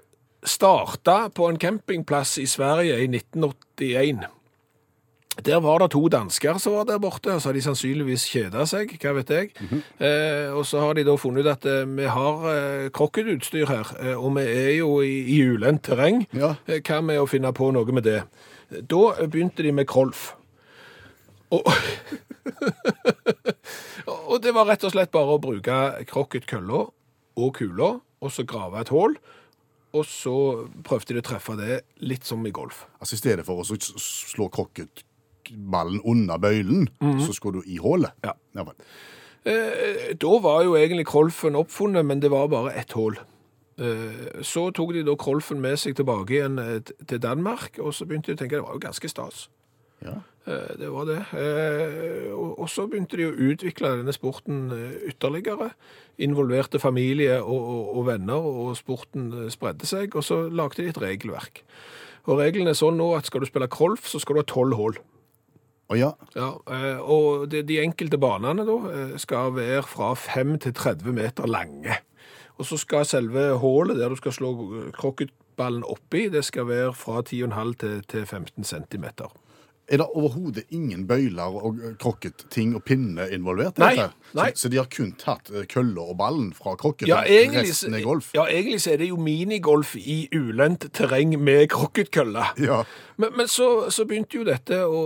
starta 0.43 1.29
på 1.37 1.47
en 1.47 1.59
campingplass 1.61 2.39
i 2.41 2.47
Sverige 2.51 2.97
i 2.99 3.07
1981. 3.13 4.25
Der 5.47 5.61
var 5.63 5.79
det 5.85 5.91
to 5.95 6.01
dansker 6.11 6.59
som 6.61 6.75
var 6.75 6.89
der 6.89 6.99
borte, 7.01 7.31
og 7.37 7.41
så 7.41 7.49
har 7.49 7.55
de 7.57 7.63
sannsynligvis 7.65 8.25
kjeda 8.33 8.65
seg, 8.69 8.91
hva 9.01 9.13
vet 9.21 9.31
jeg. 9.37 9.53
eh, 10.03 10.51
og 10.51 10.65
så 10.67 10.83
har 10.83 10.97
de 10.99 11.05
da 11.07 11.15
funnet 11.21 11.47
ut 11.47 11.53
at 11.53 11.69
eh, 11.71 11.85
vi 11.87 12.09
har 12.11 12.49
eh, 12.51 12.89
krokketutstyr 12.97 13.71
her, 13.71 13.93
eh, 14.03 14.17
og 14.19 14.35
vi 14.41 14.49
er 14.51 14.73
jo 14.81 14.91
i, 15.07 15.15
i 15.37 15.39
ulendt 15.53 15.85
terreng. 15.87 16.25
Ja. 16.37 16.57
Eh, 16.67 16.81
Hva 16.83 16.99
med 17.05 17.21
å 17.23 17.29
finne 17.31 17.53
på 17.57 17.71
noe 17.77 17.95
med 17.97 18.09
det? 18.09 18.19
Da 18.91 19.05
begynte 19.31 19.63
de 19.65 19.73
med 19.79 19.87
krolf. 19.91 20.33
Og, 21.51 21.67
og 24.31 24.39
det 24.45 24.53
var 24.55 24.69
rett 24.71 24.85
og 24.87 24.93
slett 24.95 25.13
bare 25.15 25.37
å 25.37 25.43
bruke 25.43 25.77
krokketkølla 26.11 26.81
og 27.41 27.53
kula, 27.57 27.93
og 28.21 28.33
så 28.35 28.45
grave 28.49 28.83
et 28.83 28.93
hull. 28.95 29.17
Og 29.97 30.05
så 30.07 30.35
prøvde 30.87 31.17
de 31.17 31.23
å 31.23 31.27
treffe 31.27 31.57
det 31.59 31.81
litt 32.07 32.27
som 32.29 32.45
i 32.47 32.53
golf. 32.55 32.85
Altså 33.03 33.17
I 33.17 33.23
stedet 33.25 33.47
for 33.47 33.63
å 33.63 33.67
slå 33.67 34.47
krokketballen 34.55 36.03
under 36.07 36.39
bøylen, 36.39 36.87
så 37.25 37.35
skulle 37.35 37.65
du 37.65 37.73
i 37.75 37.81
hullet. 37.83 38.15
Ja. 38.23 38.37
Eh, 39.43 40.13
da 40.21 40.37
var 40.45 40.63
jo 40.67 40.77
egentlig 40.79 41.09
krolfen 41.11 41.59
oppfunnet, 41.59 42.07
men 42.07 42.23
det 42.23 42.31
var 42.31 42.47
bare 42.53 42.77
ett 42.79 42.95
hull. 42.95 43.19
Eh, 43.81 44.43
Så 44.45 44.69
tok 44.77 44.93
de 44.93 45.03
da 45.03 45.15
Krolfen 45.17 45.61
med 45.61 45.79
seg 45.81 45.97
tilbake 45.97 46.35
igjen 46.37 46.59
eh, 46.61 46.83
til 47.09 47.19
Danmark, 47.23 47.79
og 47.81 47.95
så 47.97 48.05
begynte 48.07 48.31
de 48.31 48.37
å 48.37 48.41
tenke 48.43 48.59
det 48.59 48.67
var 48.67 48.77
jo 48.77 48.83
ganske 48.85 49.09
stas. 49.09 49.47
Ja. 50.05 50.19
Eh, 50.47 50.77
Det 50.79 50.89
var 50.93 51.05
det. 51.05 51.19
Eh, 51.37 52.33
Og 52.33 52.69
så 52.69 52.87
begynte 52.89 53.17
de 53.17 53.27
å 53.29 53.35
utvikle 53.35 53.97
denne 53.99 54.13
sporten 54.13 54.71
eh, 54.73 55.11
ytterligere. 55.13 55.71
Involverte 56.19 56.79
familie 56.81 57.41
og, 57.43 57.61
og, 57.61 57.97
og 57.97 58.07
venner, 58.07 58.37
og 58.41 58.77
sporten 58.77 59.51
spredde 59.51 59.87
seg. 59.87 60.17
Og 60.17 60.25
så 60.25 60.49
lagde 60.49 60.83
de 60.83 60.89
et 60.89 61.01
regelverk. 61.01 61.63
Og 62.27 62.39
reglene 62.41 62.71
er 62.71 62.79
sånn 62.79 62.99
nå 63.01 63.15
at 63.17 63.27
skal 63.27 63.41
du 63.41 63.49
spille 63.49 63.69
krolf 63.73 64.07
så 64.09 64.21
skal 64.21 64.37
du 64.37 64.41
ha 64.43 64.49
tolv 64.49 64.77
hull. 64.77 64.99
Å 65.91 65.97
ja. 65.99 66.13
Ja, 66.37 66.53
og 67.03 67.49
de, 67.51 67.65
de 67.67 67.81
enkelte 67.83 68.19
banene 68.21 68.63
da 68.63 68.77
skal 69.19 69.51
være 69.57 69.83
fra 69.83 70.13
5 70.15 70.53
til 70.63 70.75
30 70.77 71.17
meter 71.17 71.49
lange. 71.51 71.97
Og 72.61 72.69
så 72.69 72.77
skal 72.79 73.09
selve 73.09 73.57
hålet 73.59 73.99
der 73.99 74.13
du 74.13 74.21
skal 74.21 74.37
slå 74.37 74.53
krokketballen 74.95 75.83
oppi, 75.83 76.29
det 76.31 76.45
skal 76.47 76.69
være 76.69 76.93
fra 76.95 77.25
10,5 77.25 77.73
til, 77.81 77.97
til 78.07 78.27
15 78.29 78.69
centimeter. 78.69 79.33
Er 79.91 79.99
det 79.99 80.07
overhodet 80.15 80.65
ingen 80.71 81.07
bøyler 81.09 81.57
og 81.59 81.81
krokketting 81.99 82.77
og 82.79 82.85
pinne 82.87 83.27
involvert? 83.35 83.79
Nei, 83.83 84.07
nei. 84.39 84.51
Så, 84.55 84.63
så 84.63 84.71
de 84.71 84.79
har 84.79 84.87
kun 84.93 85.11
tatt 85.19 85.51
eh, 85.51 85.65
kølla 85.67 86.05
og 86.13 86.19
ballen 86.21 86.53
fra 86.55 86.77
krokketen? 86.79 87.11
Ja, 87.11 87.25
egentlig, 87.27 87.73
Resten 87.73 87.97
er 87.99 88.05
golf? 88.07 88.31
ja, 88.37 88.45
egentlig 88.47 88.81
så 88.85 88.93
er 88.95 89.03
det 89.03 89.11
jo 89.11 89.19
minigolf 89.19 89.97
i 89.99 90.21
ulendt 90.37 90.87
terreng 90.95 91.35
med 91.43 91.67
krokketkølle. 91.75 92.53
Ja. 92.63 92.85
Men, 93.21 93.35
men 93.37 93.49
så, 93.49 93.91
så 93.91 94.07
begynte 94.09 94.39
jo 94.39 94.45
dette 94.47 94.79
å, 94.87 95.01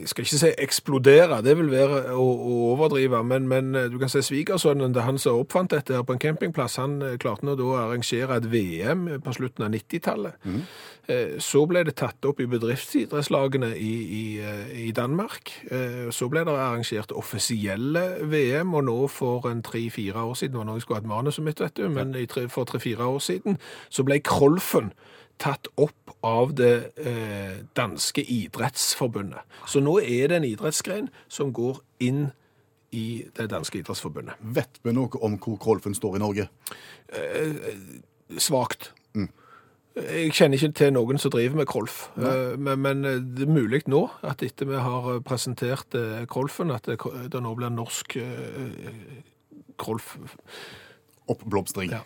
Jeg 0.00 0.10
skal 0.10 0.26
ikke 0.26 0.40
si 0.42 0.50
eksplodere, 0.66 1.38
det 1.46 1.54
vil 1.60 1.70
være 1.72 2.02
å, 2.18 2.24
å 2.26 2.56
overdrive, 2.72 3.22
men, 3.24 3.46
men 3.48 3.76
eh, 3.78 3.86
du 3.92 3.98
kan 4.02 4.10
si 4.12 4.24
svigersønnen 4.26 4.92
til 4.92 5.06
han 5.06 5.20
som 5.22 5.38
oppfant 5.40 5.72
dette 5.72 5.94
her 5.96 6.04
på 6.06 6.16
en 6.16 6.22
campingplass, 6.22 6.80
han 6.82 6.98
eh, 7.06 7.14
klarte 7.22 7.46
nå 7.46 7.54
da 7.56 7.68
å 7.68 7.78
arrangere 7.86 8.42
et 8.42 8.50
VM 8.52 9.06
på 9.22 9.36
slutten 9.38 9.68
av 9.68 9.72
90-tallet. 9.76 10.50
Eh, 10.50 10.66
Så 11.42 11.64
ble 11.66 11.82
det 11.82 11.96
tatt 11.98 12.22
opp 12.28 12.38
i 12.40 12.46
bedriftsidrettslagene 12.46 13.72
i, 13.74 13.92
i, 14.06 14.26
eh, 14.38 14.68
i 14.86 14.90
Danmark. 14.94 15.50
Eh, 15.70 16.10
Så 16.14 16.28
ble 16.30 16.44
det 16.46 16.52
arrangert 16.54 17.12
offisielle 17.12 18.20
VM, 18.22 18.74
og 18.74 18.84
nå 18.84 19.08
for 19.10 19.48
en 19.50 19.62
tre-fire 19.62 20.22
år 20.22 20.34
siden, 20.38 20.52
det 20.52 20.58
var 20.58 20.68
noe 20.68 20.78
jeg 20.78 20.82
skulle 20.86 21.00
hatt 21.00 21.10
manuset 21.10 21.44
mitt, 21.44 21.60
vet 21.60 21.74
du, 21.76 21.88
men 21.88 22.14
for 22.48 22.64
tre-fire 22.64 23.02
år 23.02 23.18
siden, 23.18 23.58
så 23.90 24.04
ble 24.04 24.20
Krolfen 24.20 24.92
tatt 25.38 25.66
opp 25.76 26.14
av 26.22 26.54
det 26.54 26.92
eh, 26.96 27.64
danske 27.74 28.22
idrettsforbundet. 28.22 29.42
Så 29.66 29.80
nå 29.82 29.98
er 29.98 30.28
det 30.28 30.36
en 30.38 30.46
idrettsgren 30.46 31.10
som 31.28 31.52
går 31.52 31.82
inn 31.98 32.30
i 32.92 33.24
det 33.34 33.50
danske 33.50 33.80
idrettsforbundet. 33.80 34.38
Vet 34.40 34.78
vi 34.84 34.92
noe 34.92 35.10
om 35.18 35.34
hvor 35.38 35.58
Krolfen 35.58 35.94
står 35.94 36.16
i 36.16 36.22
Norge? 36.22 36.48
Svakt. 38.38 38.92
Jeg 39.92 40.32
kjenner 40.32 40.56
ikke 40.56 40.72
til 40.78 40.92
noen 40.94 41.20
som 41.20 41.32
driver 41.34 41.58
med 41.60 41.68
Krolf, 41.68 42.06
Eh, 42.16 42.54
men, 42.56 42.80
men 42.80 43.02
det 43.36 43.44
er 43.44 43.52
mulig 43.52 43.82
nå, 43.92 44.06
at 44.24 44.42
etter 44.42 44.68
vi 44.70 44.80
har 44.80 45.20
presentert 45.26 45.94
eh, 45.98 46.24
Krolfen, 46.30 46.72
at 46.72 46.88
det, 46.88 46.98
det 47.32 47.42
nå 47.42 47.52
blir 47.58 47.72
norsk 47.72 48.16
eh, 48.16 49.20
Krolf. 49.80 50.14
Oppblomstring. 51.28 51.92
Ja. 51.92 52.02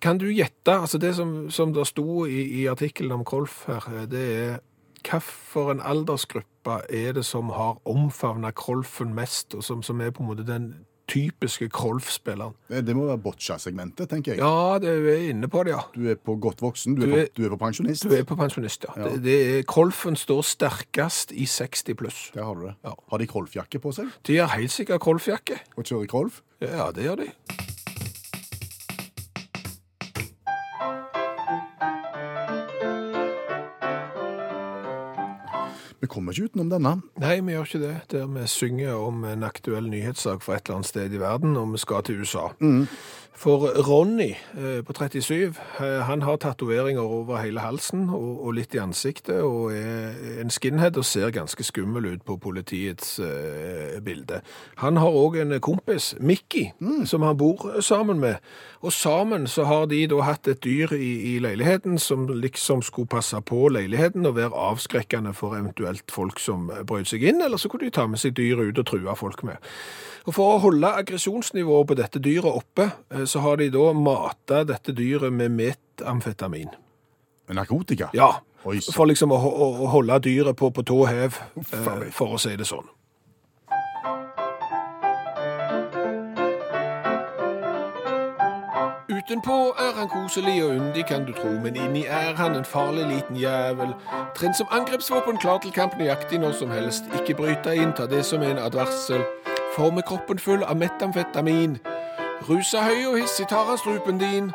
Kan 0.00 0.18
du 0.18 0.26
gjette, 0.32 0.72
altså 0.74 0.98
det 0.98 1.14
som, 1.16 1.50
som 1.50 1.72
det 1.74 1.86
sto 1.88 2.26
i, 2.26 2.42
i 2.60 2.66
artikkelen 2.68 3.12
om 3.12 3.24
Krolf 3.24 3.64
her, 3.70 3.86
eh, 3.94 4.08
det 4.10 4.24
er 4.34 4.58
hva 5.06 5.20
for 5.22 5.70
en 5.70 5.80
aldersgruppe 5.80 6.80
er 6.90 7.12
det 7.14 7.24
som 7.24 7.52
har 7.54 7.78
omfavnet 7.86 8.56
Krolfen 8.58 9.14
mest, 9.14 9.54
og 9.54 9.64
som, 9.64 9.82
som 9.86 10.00
er 10.02 10.10
på 10.10 10.24
en 10.24 10.30
måte 10.32 10.46
den 10.46 10.72
typiske 11.08 11.68
Krolf-spilleren? 11.70 12.54
Det, 12.68 12.80
det 12.86 12.96
må 12.98 13.06
være 13.06 13.20
boccia-segmentet, 13.22 14.08
tenker 14.10 14.34
jeg. 14.34 14.40
Ja, 14.42 14.78
det 14.82 14.90
er 14.90 15.28
inne 15.30 15.48
på 15.52 15.62
det, 15.66 15.74
ja. 15.76 15.82
Du 15.94 16.08
er 16.10 16.18
på 16.18 16.34
godt 16.42 16.60
voksen, 16.64 16.96
du 16.98 17.04
Du 17.06 17.12
er- 17.14 17.26
på, 17.26 17.32
du 17.36 17.44
er 17.46 17.52
på 17.54 17.60
pensjonist. 17.64 18.02
Du 18.08 18.14
er 18.16 18.24
på 18.26 18.36
pensjonist, 18.36 18.84
ja. 18.88 18.96
Det, 19.08 19.22
det 19.24 19.36
er, 19.58 19.62
Krolfen 19.70 20.16
står 20.18 20.42
sterkest 20.42 21.32
i 21.32 21.46
60 21.46 21.94
pluss. 21.96 22.30
Der 22.34 22.44
har 22.44 22.54
du 22.54 22.66
det. 22.66 22.74
Ja. 22.84 22.92
Har 23.10 23.18
de 23.22 23.26
krolfjakke 23.30 23.78
på 23.82 23.92
seg 23.94 24.10
De 24.26 24.36
har 24.42 24.48
helt 24.58 24.70
sikkert 24.74 25.00
Krolf-jakke. 25.00 25.60
og 25.76 25.84
kjører 25.84 26.06
krolf? 26.10 26.42
Ja, 26.60 26.90
det 26.90 27.04
gjør 27.04 27.16
de. 27.24 27.30
Vi 36.00 36.08
kommer 36.12 36.32
ikke 36.32 36.50
utenom 36.50 36.70
denne. 36.70 36.96
Nei, 37.22 37.38
vi 37.40 37.54
gjør 37.54 37.68
ikke 37.68 37.82
det. 37.82 37.94
Der 38.12 38.26
vi 38.26 38.46
synger 38.52 38.98
om 39.00 39.24
en 39.24 39.46
aktuell 39.46 39.88
nyhetssak 39.88 40.42
fra 40.44 40.58
et 40.58 40.66
eller 40.66 40.80
annet 40.80 40.90
sted 40.90 41.14
i 41.14 41.22
verden, 41.22 41.56
og 41.56 41.72
vi 41.72 41.80
skal 41.80 42.04
til 42.04 42.20
USA. 42.20 42.50
For 43.36 43.68
Ronny 43.84 44.30
eh, 44.56 44.80
på 44.84 44.92
37, 44.96 45.54
eh, 45.80 46.00
han 46.08 46.22
har 46.22 46.38
tatoveringer 46.40 47.02
over 47.04 47.36
hele 47.42 47.60
halsen 47.60 48.08
og, 48.08 48.48
litt 48.56 48.72
i 48.74 48.80
ansiktet, 48.80 49.42
og 49.44 49.74
er 49.76 50.40
en 50.40 50.52
skinhead 50.52 50.96
og 50.96 51.04
ser 51.04 51.34
ganske 51.36 51.64
skummel 51.68 52.08
ut 52.14 52.24
på 52.24 52.38
politiets 52.40 53.18
eh, 53.20 53.98
bilde. 54.00 54.40
Han 54.80 54.96
har 54.96 55.12
òg 55.12 55.36
en 55.42 55.52
kompis, 55.60 56.14
Mickey, 56.20 56.70
som 57.04 57.26
han 57.28 57.36
bor 57.36 57.76
sammen 57.84 58.22
med. 58.24 58.40
Og 58.80 58.92
sammen 58.92 59.44
så 59.46 59.66
har 59.68 59.84
de 59.92 60.06
da 60.08 60.22
hatt 60.24 60.48
et 60.48 60.64
dyr 60.64 60.96
i, 60.96 61.34
i 61.34 61.38
leiligheten 61.42 62.00
som 62.00 62.24
liksom 62.32 62.80
skulle 62.86 63.10
passe 63.10 63.36
på 63.44 63.66
leiligheten 63.68 64.24
og 64.24 64.38
være 64.40 64.56
avskrekkende 64.72 65.36
for 65.36 65.58
eventuelt 65.60 65.85
folk 66.12 66.40
som 66.42 66.70
brøt 66.88 67.10
seg 67.10 67.24
inn, 67.26 67.42
eller 67.44 67.60
så 67.60 67.70
kunne 67.70 67.86
de 67.86 67.94
ta 67.94 68.06
med 68.10 68.20
seg 68.22 68.36
dyret 68.38 68.72
ut 68.72 68.82
og 68.82 68.88
true 68.90 69.16
folk 69.18 69.44
med. 69.46 69.62
Og 70.26 70.34
For 70.34 70.56
å 70.56 70.62
holde 70.64 70.90
aggresjonsnivået 71.02 71.86
på 71.86 71.96
dette 71.98 72.22
dyret 72.22 72.50
oppe, 72.50 72.90
eh, 73.14 73.24
så 73.30 73.44
har 73.44 73.60
de 73.60 73.70
da 73.70 73.92
mata 73.94 74.64
dette 74.66 74.94
dyret 74.96 75.32
med 75.32 75.54
metamfetamin. 75.54 76.74
Narkotika? 77.54 78.10
Ja, 78.16 78.32
for 78.62 79.06
liksom 79.06 79.30
å, 79.30 79.38
å, 79.38 79.68
å 79.86 79.90
holde 79.92 80.18
dyret 80.24 80.58
på, 80.58 80.72
på 80.74 80.82
tå 80.82 81.04
hev, 81.06 81.38
eh, 81.62 82.08
for 82.14 82.34
å 82.34 82.40
si 82.42 82.56
det 82.58 82.66
sånn. 82.66 82.88
Utenpå 89.26 89.74
er 89.78 89.98
han 89.98 90.08
koselig 90.08 90.64
og 90.64 90.74
yndig, 90.74 91.06
kan 91.06 91.24
du 91.24 91.32
tro, 91.32 91.48
men 91.48 91.76
inni 91.76 92.04
er 92.06 92.34
han 92.36 92.54
en 92.54 92.64
farlig 92.64 93.06
liten 93.10 93.36
jævel. 93.36 93.90
Trinn 94.36 94.54
som 94.54 94.68
angrepsvåpen, 94.70 95.38
klar 95.42 95.58
til 95.58 95.72
kamp 95.72 95.96
nøyaktig 95.98 96.38
når 96.38 96.52
som 96.52 96.70
helst. 96.70 97.08
Ikke 97.18 97.34
bryt 97.34 97.64
deg 97.64 97.80
inn, 97.82 97.92
ta 97.92 98.06
det 98.06 98.22
som 98.24 98.44
en 98.46 98.60
advarsel. 98.62 99.24
For 99.74 99.90
med 99.90 100.06
kroppen 100.06 100.38
full 100.38 100.62
av 100.62 100.78
metamfetamin. 100.78 101.74
Rusa 102.46 102.84
høy 102.86 103.02
og 103.08 103.18
hissig 103.18 103.48
tar 103.50 103.66
han 103.66 103.82
strupen 103.82 104.22
din. 104.22 104.52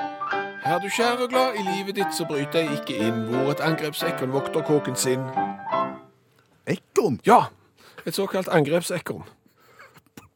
Er 0.64 0.80
du 0.80 0.88
kjær 0.88 1.20
og 1.20 1.36
glad 1.36 1.60
i 1.60 1.68
livet 1.68 2.00
ditt, 2.00 2.16
så 2.16 2.24
bryt 2.32 2.56
deg 2.56 2.72
ikke 2.72 2.96
inn, 2.96 3.26
hvor 3.28 3.52
et 3.52 3.66
angrepsekorn 3.68 4.32
vokter 4.32 4.64
kåken 4.64 4.96
sin. 4.96 5.28
Ekorn 6.64 7.20
Ja, 7.28 7.42
et 8.08 8.16
såkalt 8.16 8.48
angrepsekorn. 8.48 9.28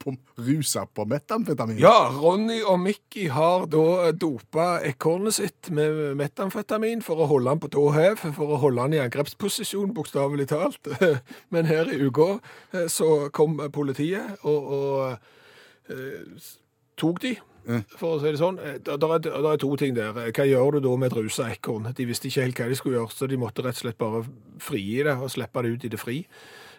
På 0.05 0.13
rusa 0.45 0.85
på 0.85 1.05
metamfetamin? 1.09 1.79
Ja, 1.81 2.11
Ronny 2.13 2.59
og 2.61 2.77
Mickey 2.83 3.27
har 3.33 3.65
da 3.71 4.11
dopa 4.13 4.67
ekornet 4.85 5.37
sitt 5.39 5.71
med 5.73 6.15
metamfetamin 6.19 7.01
for 7.05 7.23
å 7.23 7.29
holde 7.31 7.55
han 7.55 7.63
på 7.63 7.71
tå 7.73 7.87
hev, 7.95 8.21
for 8.37 8.53
å 8.55 8.61
holde 8.61 8.85
han 8.85 8.95
i 8.95 9.01
angrepsposisjon, 9.03 9.93
bokstavelig 9.97 10.47
talt. 10.53 10.91
Men 11.53 11.67
her 11.69 11.89
i 11.91 11.97
uka 12.05 12.35
eh, 12.71 12.85
så 12.91 13.31
kom 13.35 13.57
politiet 13.73 14.45
og, 14.45 14.71
og 14.77 15.93
eh, 15.93 16.47
tok 17.01 17.21
de, 17.25 17.33
for 17.97 18.15
å 18.15 18.19
si 18.21 18.29
det 18.29 18.37
sånn. 18.37 18.59
Eh, 18.61 18.75
Der, 18.85 18.99
der, 19.01 19.15
er, 19.15 19.23
der 19.25 19.47
er 19.55 19.57
to 19.61 19.71
ting 19.81 19.95
der. 19.97 20.13
Hva 20.13 20.45
gjør 20.45 20.77
du 20.77 20.83
da 20.85 20.91
med 21.01 21.09
et 21.09 21.17
rusa 21.17 21.49
ekorn? 21.49 21.89
De 21.97 22.05
visste 22.05 22.29
ikke 22.29 22.45
helt 22.45 22.61
hva 22.61 22.69
de 22.69 22.77
skulle 22.77 22.99
gjøre, 22.99 23.15
så 23.15 23.29
de 23.31 23.39
måtte 23.41 23.65
rett 23.65 23.79
og 23.79 23.81
slett 23.87 23.97
bare 23.97 24.21
frigi 24.61 25.01
det 25.07 25.17
og 25.17 25.33
slippe 25.33 25.65
det 25.65 25.73
ut 25.73 25.87
i 25.89 25.91
det 25.95 26.01
fri. 26.01 26.19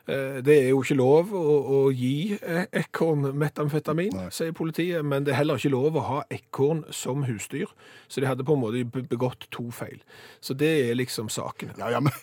Eh, 0.09 0.39
Det 0.47 0.55
er 0.55 0.69
jo 0.71 0.83
ikke 0.85 0.97
lov 0.99 1.33
å, 1.35 1.43
å 1.67 1.79
gi 1.91 2.37
eh, 2.39 2.67
ekorn 2.79 3.27
metamfetamin, 3.35 4.13
Nei. 4.15 4.27
sier 4.31 4.53
politiet, 4.55 5.03
men 5.05 5.25
det 5.27 5.33
er 5.35 5.41
heller 5.41 5.59
ikke 5.59 5.73
lov 5.75 5.97
å 5.99 6.05
ha 6.07 6.19
ekorn 6.31 6.85
som 6.95 7.25
husdyr. 7.27 7.67
Så 8.09 8.23
de 8.23 8.29
hadde 8.31 8.47
på 8.47 8.55
en 8.55 8.63
måte 8.63 8.85
begått 9.11 9.49
to 9.51 9.67
feil. 9.75 9.99
Så 10.41 10.55
det 10.55 10.71
er 10.91 10.95
liksom 10.99 11.29
saken. 11.33 11.75
Ja, 11.81 11.91
ja, 11.97 12.01
men, 12.01 12.15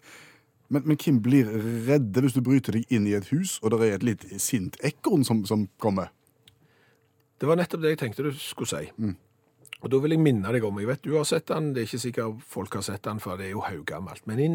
men, 0.70 0.86
men 0.88 0.98
hvem 0.98 1.20
blir 1.26 1.52
redde 1.90 2.24
hvis 2.24 2.38
du 2.38 2.42
bryter 2.46 2.80
deg 2.80 2.88
inn 2.90 3.08
i 3.10 3.18
et 3.20 3.28
hus, 3.36 3.58
og 3.62 3.76
det 3.76 3.82
er 3.90 3.98
et 4.00 4.08
litt 4.14 4.26
sint 4.40 4.80
ekorn 4.84 5.28
som, 5.28 5.44
som 5.46 5.68
kommer? 5.84 6.14
Det 7.42 7.50
var 7.50 7.60
nettopp 7.60 7.82
det 7.84 7.98
jeg 7.98 8.00
tenkte 8.06 8.24
du 8.24 8.32
skulle 8.40 8.70
si. 8.72 9.14
Og 9.84 9.92
da 9.92 10.00
vil 10.00 10.14
jeg 10.16 10.24
minne 10.24 10.48
deg 10.56 10.64
om, 10.64 10.78
jeg 10.80 10.88
vet 10.88 11.04
du 11.04 11.18
har 11.18 11.26
sett 11.28 11.50
den, 11.52 11.74
det 11.76 11.82
er 11.84 11.90
ikke 11.90 12.04
sikkert 12.06 12.44
folk 12.48 12.78
har 12.80 12.86
sett 12.88 13.04
den, 13.04 13.20
for 13.20 13.36
det 13.36 13.50
er 13.50 13.58
jo 13.58 13.66
haugammelt. 13.68 14.24
Men 14.30 14.40
i 14.40 14.48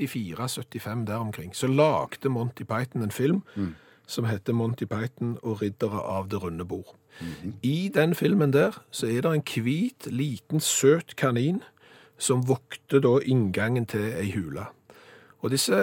1974-75 0.00 1.04
der 1.06 1.16
omkring, 1.16 1.56
så 1.56 1.66
lagde 1.66 2.28
Monty 2.28 2.62
Python 2.62 3.02
en 3.02 3.10
film 3.10 3.42
som 4.06 4.24
heter 4.24 4.52
Monty 4.52 4.84
Python 4.84 5.38
og 5.42 5.62
riddere 5.62 6.02
av 6.02 6.28
det 6.28 6.42
runde 6.42 6.64
bord. 6.64 6.96
I 7.62 7.90
den 7.94 8.14
filmen 8.14 8.52
der 8.52 8.82
så 8.90 9.06
er 9.06 9.20
det 9.20 9.34
en 9.34 9.64
hvit, 9.64 10.06
liten, 10.06 10.60
søt 10.60 11.16
kanin 11.16 11.62
som 12.18 12.48
vokter 12.48 13.00
da 13.00 13.18
inngangen 13.22 13.86
til 13.86 14.12
ei 14.18 14.32
hule. 14.34 14.66
Og 15.42 15.50
disse 15.50 15.76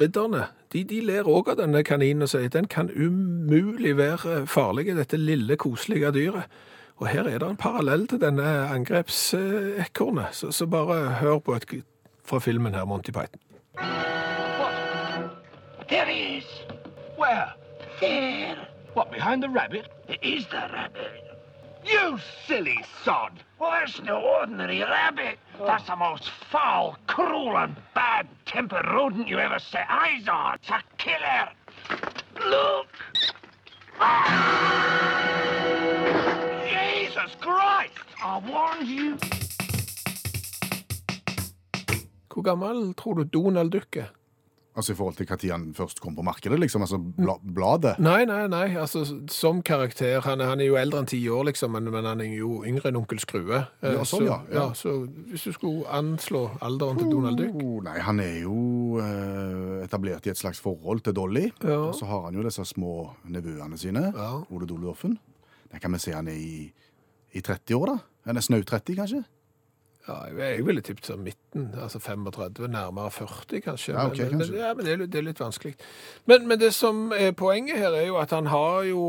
ridderne, 0.00 0.46
de, 0.72 0.84
de 0.84 1.00
ler 1.00 1.28
også 1.28 1.54
av 1.54 1.60
denne 1.62 1.82
kaninen 1.84 2.22
og 2.22 2.32
sier 2.32 2.50
den 2.52 2.68
kan 2.70 2.90
umulig 2.90 3.96
være 3.98 4.44
farlig, 4.46 4.94
dette 4.96 5.18
lille, 5.18 5.56
koselige 5.56 6.12
dyret. 6.14 6.60
Og 7.00 7.08
her 7.08 7.24
er 7.24 7.38
det 7.40 7.48
en 7.48 7.56
parallell 7.56 8.06
til 8.08 8.20
denne 8.20 8.44
angrepsekornet, 8.68 10.34
så, 10.36 10.50
så 10.52 10.66
bare 10.66 11.16
hør 11.22 11.38
på 11.38 11.56
et 11.56 11.66
fra 12.24 12.40
filmen 12.40 12.74
her, 12.74 12.84
Monty 12.86 13.12
Python. 13.12 13.40
There 15.88 16.06
he 16.06 16.38
is. 16.38 16.44
Where? 17.16 17.52
There. 18.00 18.68
What, 18.94 19.10
behind 19.10 19.42
the 19.42 19.48
rabbit? 19.48 19.88
It 20.08 20.22
is 20.22 20.46
the 20.46 20.68
rabbit. 20.72 21.38
You 21.84 22.18
silly 22.46 22.84
sod! 23.04 23.42
Well, 23.58 23.70
that's 23.70 24.00
no 24.02 24.20
ordinary 24.20 24.80
rabbit. 24.80 25.38
That's 25.66 25.86
the 25.86 25.96
most 25.96 26.30
foul, 26.50 26.96
cruel, 27.06 27.56
and 27.56 27.76
bad-tempered 27.94 28.86
rodent 28.86 29.28
you 29.28 29.38
ever 29.38 29.58
set 29.58 29.86
eyes 29.88 30.28
on. 30.28 30.54
It's 30.56 30.70
a 30.70 30.82
killer. 30.98 31.48
Look! 32.48 32.86
Ah! 33.98 34.90
Jesus 36.68 37.34
Christ! 37.40 37.92
I 38.22 38.38
warned 38.46 38.88
you. 38.88 39.18
Hvor 42.30 42.42
gammel 42.46 42.92
tror 42.94 43.14
du 43.20 43.24
Donald 43.24 43.70
Duck 43.74 43.96
er? 43.96 44.10
Altså 44.78 44.92
i 44.92 44.96
forhold 44.96 45.16
til 45.18 45.26
når 45.26 45.50
han 45.50 45.62
først 45.74 45.98
kom 46.00 46.14
på 46.14 46.22
markedet, 46.22 46.56
liksom, 46.62 46.80
altså 46.86 46.96
bla, 46.96 47.34
bladet. 47.42 47.96
Nei, 47.98 48.24
nei, 48.24 48.44
nei, 48.46 48.76
altså 48.78 49.02
som 49.28 49.62
karakter, 49.66 50.20
han, 50.22 50.40
er- 50.40 50.46
han 50.46 50.60
er 50.62 50.68
jo 50.70 50.76
eldre 50.78 51.00
enn 51.02 51.08
ti 51.10 51.18
år 51.28 51.42
liksom, 51.50 51.72
men, 51.74 51.90
men 51.90 52.04
han 52.06 52.20
er 52.22 52.36
jo 52.38 52.62
yngre 52.64 52.88
enn 52.88 52.96
onkel 53.00 53.18
Skrue. 53.18 53.64
Eh, 53.82 53.96
Ja, 53.96 54.04
sånn, 54.06 54.22
så, 54.22 54.28
ja, 54.28 54.36
ja. 54.54 54.68
Så 54.78 54.92
hvis 55.32 55.42
du 55.48 55.52
skulle 55.52 55.90
anslå 55.90 56.44
alderen 56.62 56.98
til 57.02 57.10
Donald 57.10 57.36
Duck? 57.42 57.58
Oh, 57.64 57.80
nei, 57.82 57.96
han 57.98 58.20
er 58.22 58.38
jo 58.44 59.00
eh, 59.02 59.82
etablert 59.88 60.26
i 60.30 60.30
et 60.30 60.38
slags 60.38 60.62
forhold 60.62 61.02
til 61.02 61.18
Dolly. 61.18 61.48
Ja. 61.66 61.80
Og 61.90 61.98
så 61.98 62.06
har 62.06 62.28
han 62.28 62.38
jo 62.38 62.46
disse 62.46 62.64
små 62.70 63.10
nevøene 63.26 63.76
sine, 63.76 64.06
Ja. 64.14 64.30
Ole 64.54 64.70
Dole 64.70 64.86
Doffen. 64.86 65.18
Der 65.72 65.82
kan 65.82 65.92
vi 65.92 65.98
se 66.06 66.14
han 66.14 66.28
er 66.30 66.38
i, 66.38 66.70
i 67.34 67.40
30 67.42 67.74
år, 67.76 67.86
da. 67.96 67.98
Han 68.30 68.36
er 68.38 68.46
snaut 68.46 68.70
30, 68.70 68.96
kanskje? 69.02 69.24
Ja, 70.08 70.16
jeg, 70.32 70.64
ville 70.66 70.82
tippet 70.82 71.06
sånn 71.06 71.20
midten, 71.22 71.68
altså 71.78 72.00
35, 72.00 72.64
nærmere 72.72 73.12
40 73.12 73.60
kanskje. 73.66 73.92
Ja, 73.94 74.06
ok, 74.08 74.22
men, 74.22 74.40
men, 74.40 74.54
ja, 74.56 74.70
men 74.74 74.86
det, 74.86 74.94
er, 74.94 75.04
det 75.12 75.20
er 75.20 75.26
litt 75.26 75.42
vanskelig. 75.42 75.74
Men, 76.30 76.48
men 76.48 76.60
det 76.60 76.72
som 76.74 77.10
er 77.16 77.34
poenget 77.36 77.78
her 77.78 77.94
er 77.98 78.08
jo 78.08 78.16
at 78.22 78.32
han 78.34 78.48
har 78.50 78.88
jo 78.88 79.02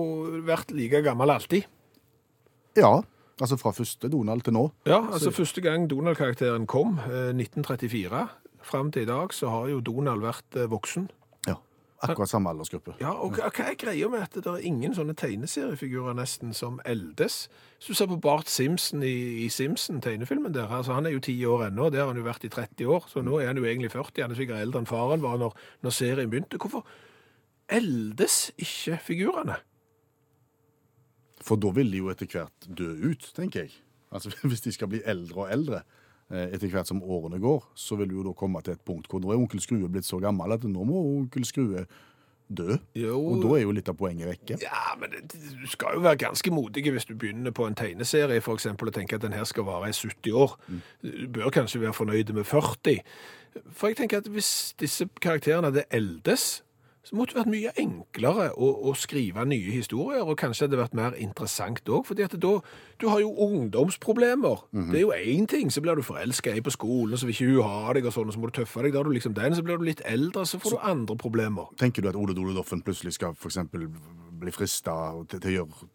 vært 0.48 0.74
like 0.76 1.02
gammel 1.06 1.32
alltid. 1.34 1.70
Ja. 2.78 3.00
Altså 3.42 3.58
fra 3.58 3.72
første 3.74 4.10
Donald 4.12 4.44
til 4.46 4.54
nå. 4.54 4.68
Ja, 4.86 5.00
altså 5.02 5.32
første 5.34 5.64
gang 5.66 5.88
Donald-karakteren 5.90 6.68
kom, 6.70 7.00
eh, 7.08 7.32
1934, 7.34 8.28
fram 8.62 8.92
til 8.92 9.08
i 9.08 9.10
dag, 9.10 9.34
så 9.34 9.50
har 9.50 9.72
jo 9.72 9.80
Donald 9.82 10.22
vært 10.22 10.60
eh, 10.60 10.70
voksen. 10.70 11.08
Akkurat 12.02 12.30
samme 12.30 12.50
aldersgruppe. 12.50 12.96
Ja, 13.02 13.12
og 13.14 13.36
hva 13.38 13.52
er 13.70 13.76
greia 13.78 14.08
med 14.10 14.24
at 14.24 14.34
det 14.34 14.50
er 14.50 14.64
ingen 14.66 14.96
sånne 14.98 15.14
tegneseriefigurer 15.18 16.16
nesten 16.18 16.56
som 16.58 16.80
eldes? 16.90 17.44
Hvis 17.78 17.92
du 17.92 17.98
ser 18.00 18.10
på 18.10 18.18
Bart 18.22 18.50
Simpson 18.50 19.04
i, 19.06 19.46
i 19.46 19.50
Simpson-tegnefilmen 19.54 20.56
der, 20.56 20.72
altså 20.74 20.96
han 20.98 21.06
er 21.06 21.14
jo 21.14 21.22
10 21.22 21.36
år 21.46 21.68
ennå, 21.68 21.86
og 21.86 21.94
det 21.94 22.02
har 22.02 22.10
han 22.10 22.18
jo 22.18 22.26
vært 22.26 22.48
i 22.48 22.50
30 22.50 22.90
år, 22.90 23.06
så 23.12 23.22
nå 23.22 23.38
er 23.38 23.52
han 23.52 23.62
jo 23.62 23.70
egentlig 23.70 23.92
40, 23.94 24.24
han 24.24 24.34
er 24.34 24.42
sikkert 24.42 24.66
eldre 24.66 24.82
enn 24.82 24.90
faren 24.90 25.22
var 25.22 25.38
når, 25.44 25.54
når 25.86 25.96
serien 26.00 26.34
begynte. 26.34 26.58
Hvorfor 26.58 26.90
eldes 27.70 28.40
ikke 28.58 28.98
figurene? 29.06 29.62
For 31.42 31.62
da 31.62 31.70
vil 31.76 31.94
de 31.94 32.02
jo 32.02 32.10
etter 32.10 32.30
hvert 32.34 32.70
dø 32.82 32.90
ut, 33.12 33.30
tenker 33.38 33.68
jeg. 33.68 33.78
Altså 34.12 34.34
Hvis 34.50 34.66
de 34.66 34.74
skal 34.74 34.90
bli 34.90 35.06
eldre 35.06 35.46
og 35.46 35.54
eldre 35.54 35.86
etter 36.32 36.72
hvert 36.72 36.90
som 36.90 37.02
årene 37.04 37.42
går, 37.42 37.66
så 37.76 37.98
vil 38.00 38.10
du 38.12 38.20
jo 38.20 38.30
da 38.30 38.36
komme 38.38 38.62
til 38.66 38.78
et 38.78 38.86
punkt 38.88 39.10
hvor 39.12 39.22
nå 39.24 39.34
er 39.34 39.42
onkel 39.42 39.62
Skrue 39.64 39.90
blitt 39.92 40.08
så 40.08 40.22
gammel 40.24 40.56
at 40.56 40.64
nå 40.68 40.86
må 40.88 41.04
onkel 41.18 41.46
Skrue 41.48 41.86
dø. 42.52 42.78
Jo. 42.96 43.18
Og 43.20 43.44
da 43.44 43.52
er 43.58 43.64
jo 43.64 43.76
litt 43.76 43.90
av 43.90 43.98
poenget 44.00 44.28
vekke. 44.28 44.58
Ja, 44.64 44.96
men 45.00 45.14
det, 45.14 45.24
du 45.32 45.68
skal 45.72 45.98
jo 45.98 46.04
være 46.06 46.20
ganske 46.26 46.54
modig 46.54 46.84
hvis 46.92 47.08
du 47.08 47.14
begynner 47.16 47.56
på 47.56 47.68
en 47.68 47.78
tegneserie 47.78 48.42
for 48.44 48.60
eksempel, 48.60 48.92
og 48.92 48.98
tenker 48.98 49.20
at 49.20 49.26
den 49.26 49.36
her 49.36 49.48
skal 49.48 49.68
vare 49.68 49.90
i 49.90 49.96
70 49.96 50.36
år. 50.36 50.58
Du 51.04 51.28
bør 51.32 51.54
kanskje 51.54 51.84
være 51.86 51.96
fornøyd 51.96 52.34
med 52.36 52.44
40. 52.44 53.00
For 53.72 53.92
jeg 53.92 54.00
tenker 54.00 54.22
at 54.22 54.28
hvis 54.32 54.74
disse 54.80 55.08
karakterene 55.22 55.72
hadde 55.72 55.88
eldes, 55.92 56.64
så 57.04 57.16
måtte 57.18 57.34
det 57.34 57.42
vært 57.42 57.50
mye 57.50 57.72
enklere 57.82 58.48
å, 58.54 58.68
å 58.90 58.94
skrive 58.98 59.46
nye 59.50 59.74
historier, 59.74 60.22
og 60.22 60.38
kanskje 60.38 60.68
hadde 60.68 60.76
det 60.76 60.82
vært 60.84 60.98
mer 60.98 61.16
interessant 61.18 61.90
òg. 61.90 62.12
da, 62.14 62.52
du 63.02 63.08
har 63.10 63.20
jo 63.24 63.32
ungdomsproblemer. 63.48 64.68
Det 64.92 65.00
er 65.00 65.06
jo 65.08 65.14
én 65.16 65.48
ting, 65.50 65.72
så 65.74 65.82
blir 65.82 65.98
du 65.98 66.06
forelska 66.06 66.54
i 66.54 66.62
på 66.62 66.74
skolen, 66.74 67.18
så 67.18 67.26
vil 67.26 67.34
ikke 67.34 67.50
hun 67.50 67.66
ha 67.66 67.94
deg, 67.98 68.06
og 68.06 68.14
sånn, 68.14 68.30
og 68.30 68.36
så 68.36 68.44
må 68.44 68.52
du 68.52 68.60
tøffe 68.60 68.86
deg. 68.86 68.94
Da 68.94 69.02
er 69.02 69.10
du 69.10 69.16
liksom 69.16 69.34
den, 69.34 69.58
så 69.58 69.66
blir 69.66 69.82
du 69.82 69.88
litt 69.88 70.06
eldre, 70.06 70.46
så 70.46 70.62
får 70.62 70.78
du 70.78 70.86
andre 70.94 71.18
problemer. 71.18 71.74
Tenker 71.82 72.06
du 72.06 72.12
at 72.12 72.20
Ole 72.20 72.38
Dole 72.38 72.54
Doffen 72.54 72.86
plutselig 72.86 73.18
skal 73.18 73.34
for 73.34 73.50
eksempel 73.50 73.90
bli 74.42 74.54
frista 74.54 74.94
til, 75.26 75.42
til 75.42 75.50
å 75.50 75.58
gjøre 75.58 75.92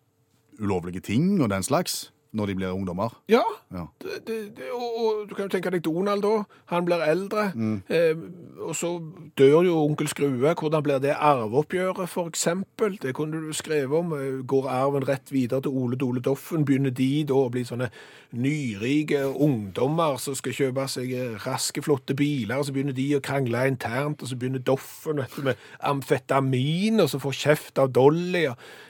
ulovlige 0.59 1.05
ting 1.05 1.37
og 1.42 1.51
den 1.53 1.62
slags, 1.62 2.09
når 2.37 2.53
de 2.53 2.59
blir 2.61 2.75
ungdommer? 2.75 3.14
Ja, 3.33 3.42
Ja. 3.72 3.87
det, 4.03 4.20
det, 4.29 4.37
det, 4.59 4.68
og, 4.72 4.99
og 5.01 5.22
du 5.29 5.35
kan 5.35 5.49
jo 5.49 5.55
tenke 5.57 5.72
deg 5.75 5.83
Donald 5.85 6.22
da, 6.22 6.35
han 6.70 6.87
blir 6.87 7.03
eldre, 7.03 7.49
eh, 7.88 8.14
og 8.62 8.75
så 8.77 8.92
dør 9.38 9.64
jo 9.66 9.79
onkel 9.85 10.09
Skrue, 10.11 10.55
hvordan 10.55 10.85
blir 10.85 11.01
det 11.03 11.16
arveoppgjøret 11.16 12.14
eksempel? 12.27 12.99
Det 13.03 13.14
kunne 13.14 13.40
du 13.49 13.53
skrevet 13.57 13.99
om, 13.99 14.14
Eh, 14.16 14.42
går 14.46 14.68
arven 14.68 15.05
rett 15.09 15.33
videre 15.33 15.61
til 15.62 15.70
Ole 15.75 15.96
Dole 15.96 16.20
Doffen, 16.20 16.64
begynner 16.64 16.90
de 16.94 17.25
da 17.29 17.35
å 17.35 17.51
bli 17.53 17.64
sånne 17.66 17.88
nyrike 18.37 19.22
ungdommer 19.42 20.18
som 20.20 20.35
skal 20.37 20.55
kjøpe 20.57 20.87
seg 20.90 21.12
eh, 21.16 21.37
raske, 21.46 21.83
flotte 21.85 22.16
biler, 22.18 22.59
og 22.59 22.66
så 22.68 22.75
begynner 22.75 22.96
de 22.96 23.07
å 23.16 23.22
krangle 23.25 23.66
internt, 23.70 24.22
og 24.22 24.31
så 24.31 24.38
begynner 24.38 24.62
Doffen 24.66 25.22
med 25.46 25.61
amfetamin, 25.81 27.01
og 27.05 27.11
så 27.12 27.20
får 27.22 27.38
kjeft 27.42 27.81
av 27.83 27.92
Dolly. 27.96 28.46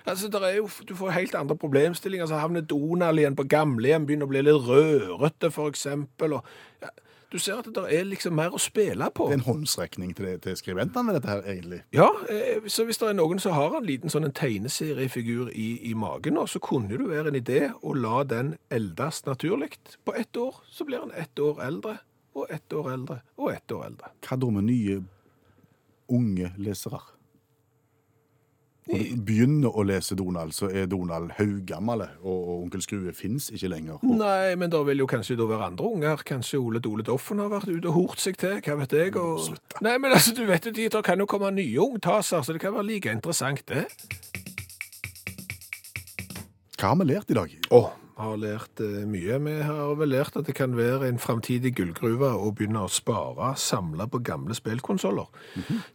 Altså, 0.07 0.31
jo, 0.57 0.69
du 0.89 0.95
får 0.99 1.15
helt 1.17 1.39
andre 1.39 1.59
problemstillinger, 1.59 2.29
så 2.31 2.41
havner 2.43 2.67
Donald 2.67 3.21
igjen 3.21 3.36
på 3.37 3.47
gamlehjem, 3.49 4.07
begynner 4.09 4.27
å 4.29 4.33
bli 4.33 4.43
litt 4.43 4.69
rødrøtte, 4.69 5.51
og 5.57 6.45
ja, 6.83 6.89
du 7.33 7.39
ser 7.43 7.59
at 7.59 7.67
det 7.75 7.83
er 7.93 8.05
liksom 8.07 8.37
mer 8.39 8.55
å 8.55 8.59
spille 8.63 9.09
på. 9.11 9.27
Det 9.29 9.35
er 9.35 9.41
en 9.41 9.47
håndsrekning 9.49 10.15
til, 10.17 10.27
det- 10.27 10.43
til 10.43 10.55
skribentene, 10.57 11.13
dette 11.17 11.27
her, 11.29 11.43
egentlig. 11.43 11.81
Ja, 11.93 12.09
eh, 12.31 12.61
så 12.71 12.85
hvis 12.87 12.99
det 13.03 13.09
er 13.11 13.15
noen 13.19 13.41
som 13.43 13.53
har 13.53 13.75
en 13.77 13.85
liten 13.85 14.09
sånn 14.13 14.25
en 14.25 14.33
tegneseriefigur 14.33 15.51
i, 15.51 15.91
i 15.91 15.95
magen, 15.95 16.35
nå, 16.39 16.47
så 16.47 16.61
kunne 16.63 16.89
det 16.97 17.09
være 17.09 17.29
en 17.33 17.41
idé 17.41 17.73
å 17.83 17.95
la 17.99 18.23
den 18.25 18.55
eldes 18.71 19.25
naturlig. 19.27 19.77
På 20.07 20.15
ett 20.15 20.37
år 20.37 20.55
så 20.71 20.87
blir 20.87 21.01
han 21.03 21.11
ett 21.19 21.35
år 21.43 21.61
eldre, 21.67 21.99
og 22.37 22.47
ett 22.51 22.73
år 22.73 22.93
eldre, 22.93 23.21
og 23.39 23.51
ett 23.53 23.73
år 23.73 23.85
eldre. 23.91 24.13
Hva 24.23 24.39
da 24.39 24.51
med 24.51 24.65
nye 24.71 25.03
unge 26.09 26.53
lesere? 26.59 27.01
Begynner 28.87 29.75
å 29.75 29.83
lese 29.83 30.15
Donald, 30.15 30.55
så 30.55 30.69
er 30.71 30.87
Donald 30.87 31.33
haugammel, 31.41 32.05
og, 32.23 32.37
og 32.37 32.53
onkel 32.61 32.85
Skrue 32.85 33.15
fins 33.17 33.49
ikke 33.51 33.71
lenger. 33.73 33.99
Og, 33.99 34.15
Nei, 34.21 34.55
men 34.59 34.71
da 34.71 34.85
vil 34.87 35.03
jo 35.03 35.09
kanskje 35.11 35.39
da 35.41 35.49
være 35.51 35.73
andre 35.73 35.91
unger. 35.91 36.23
Kanskje 36.27 36.61
Ole 36.63 36.83
Dole 36.83 37.03
Doffen 37.07 37.43
har 37.43 37.51
vært 37.51 37.73
ute 37.73 37.91
og 37.91 37.99
hort 37.99 38.23
seg 38.23 38.39
til, 38.39 38.61
hva 38.63 38.79
vet 38.85 38.95
jeg. 38.95 39.17
Og... 39.19 39.51
Nei, 39.83 39.97
men 39.99 40.15
altså, 40.15 40.37
du 40.39 40.45
vet 40.47 40.71
jo, 40.71 40.75
det 40.77 41.05
kan 41.07 41.19
jo 41.19 41.27
komme 41.31 41.51
nye 41.57 41.83
ungtaser, 41.83 42.47
så 42.47 42.55
det 42.55 42.63
kan 42.63 42.77
være 42.77 42.87
like 42.93 43.19
interessant, 43.19 43.67
det. 43.67 43.89
Hva 46.77 46.93
har 46.93 46.99
vi 47.01 47.09
lært 47.09 47.31
i 47.33 47.39
dag? 47.39 47.55
Åh, 47.75 47.91
vi 47.91 48.06
har 48.17 48.39
lært 48.41 48.81
eh, 48.81 49.05
mye. 49.09 49.39
Vi 49.45 49.57
har 49.69 49.93
vel 50.01 50.13
lært 50.15 50.39
at 50.41 50.49
det 50.49 50.57
kan 50.57 50.77
være 50.77 51.09
en 51.09 51.21
framtidig 51.21 51.75
gullgruve 51.77 52.33
å 52.33 52.53
begynne 52.57 52.87
å 52.87 52.93
spare, 52.93 53.53
samle 53.61 54.09
på 54.09 54.23
gamle 54.25 54.57
spillkonsoller. 54.57 55.29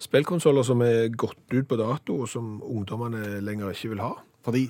Spillkonsoller 0.01 0.67
som 0.67 0.83
er 0.85 1.09
gått 1.09 1.41
ut 1.53 1.67
på 1.67 1.79
dato, 1.81 2.21
og 2.21 2.29
som 2.29 2.59
ungdommene 2.61 3.41
lenger 3.41 3.73
ikke 3.73 3.95
vil 3.95 4.05
ha. 4.05 4.13
Fordi 4.45 4.67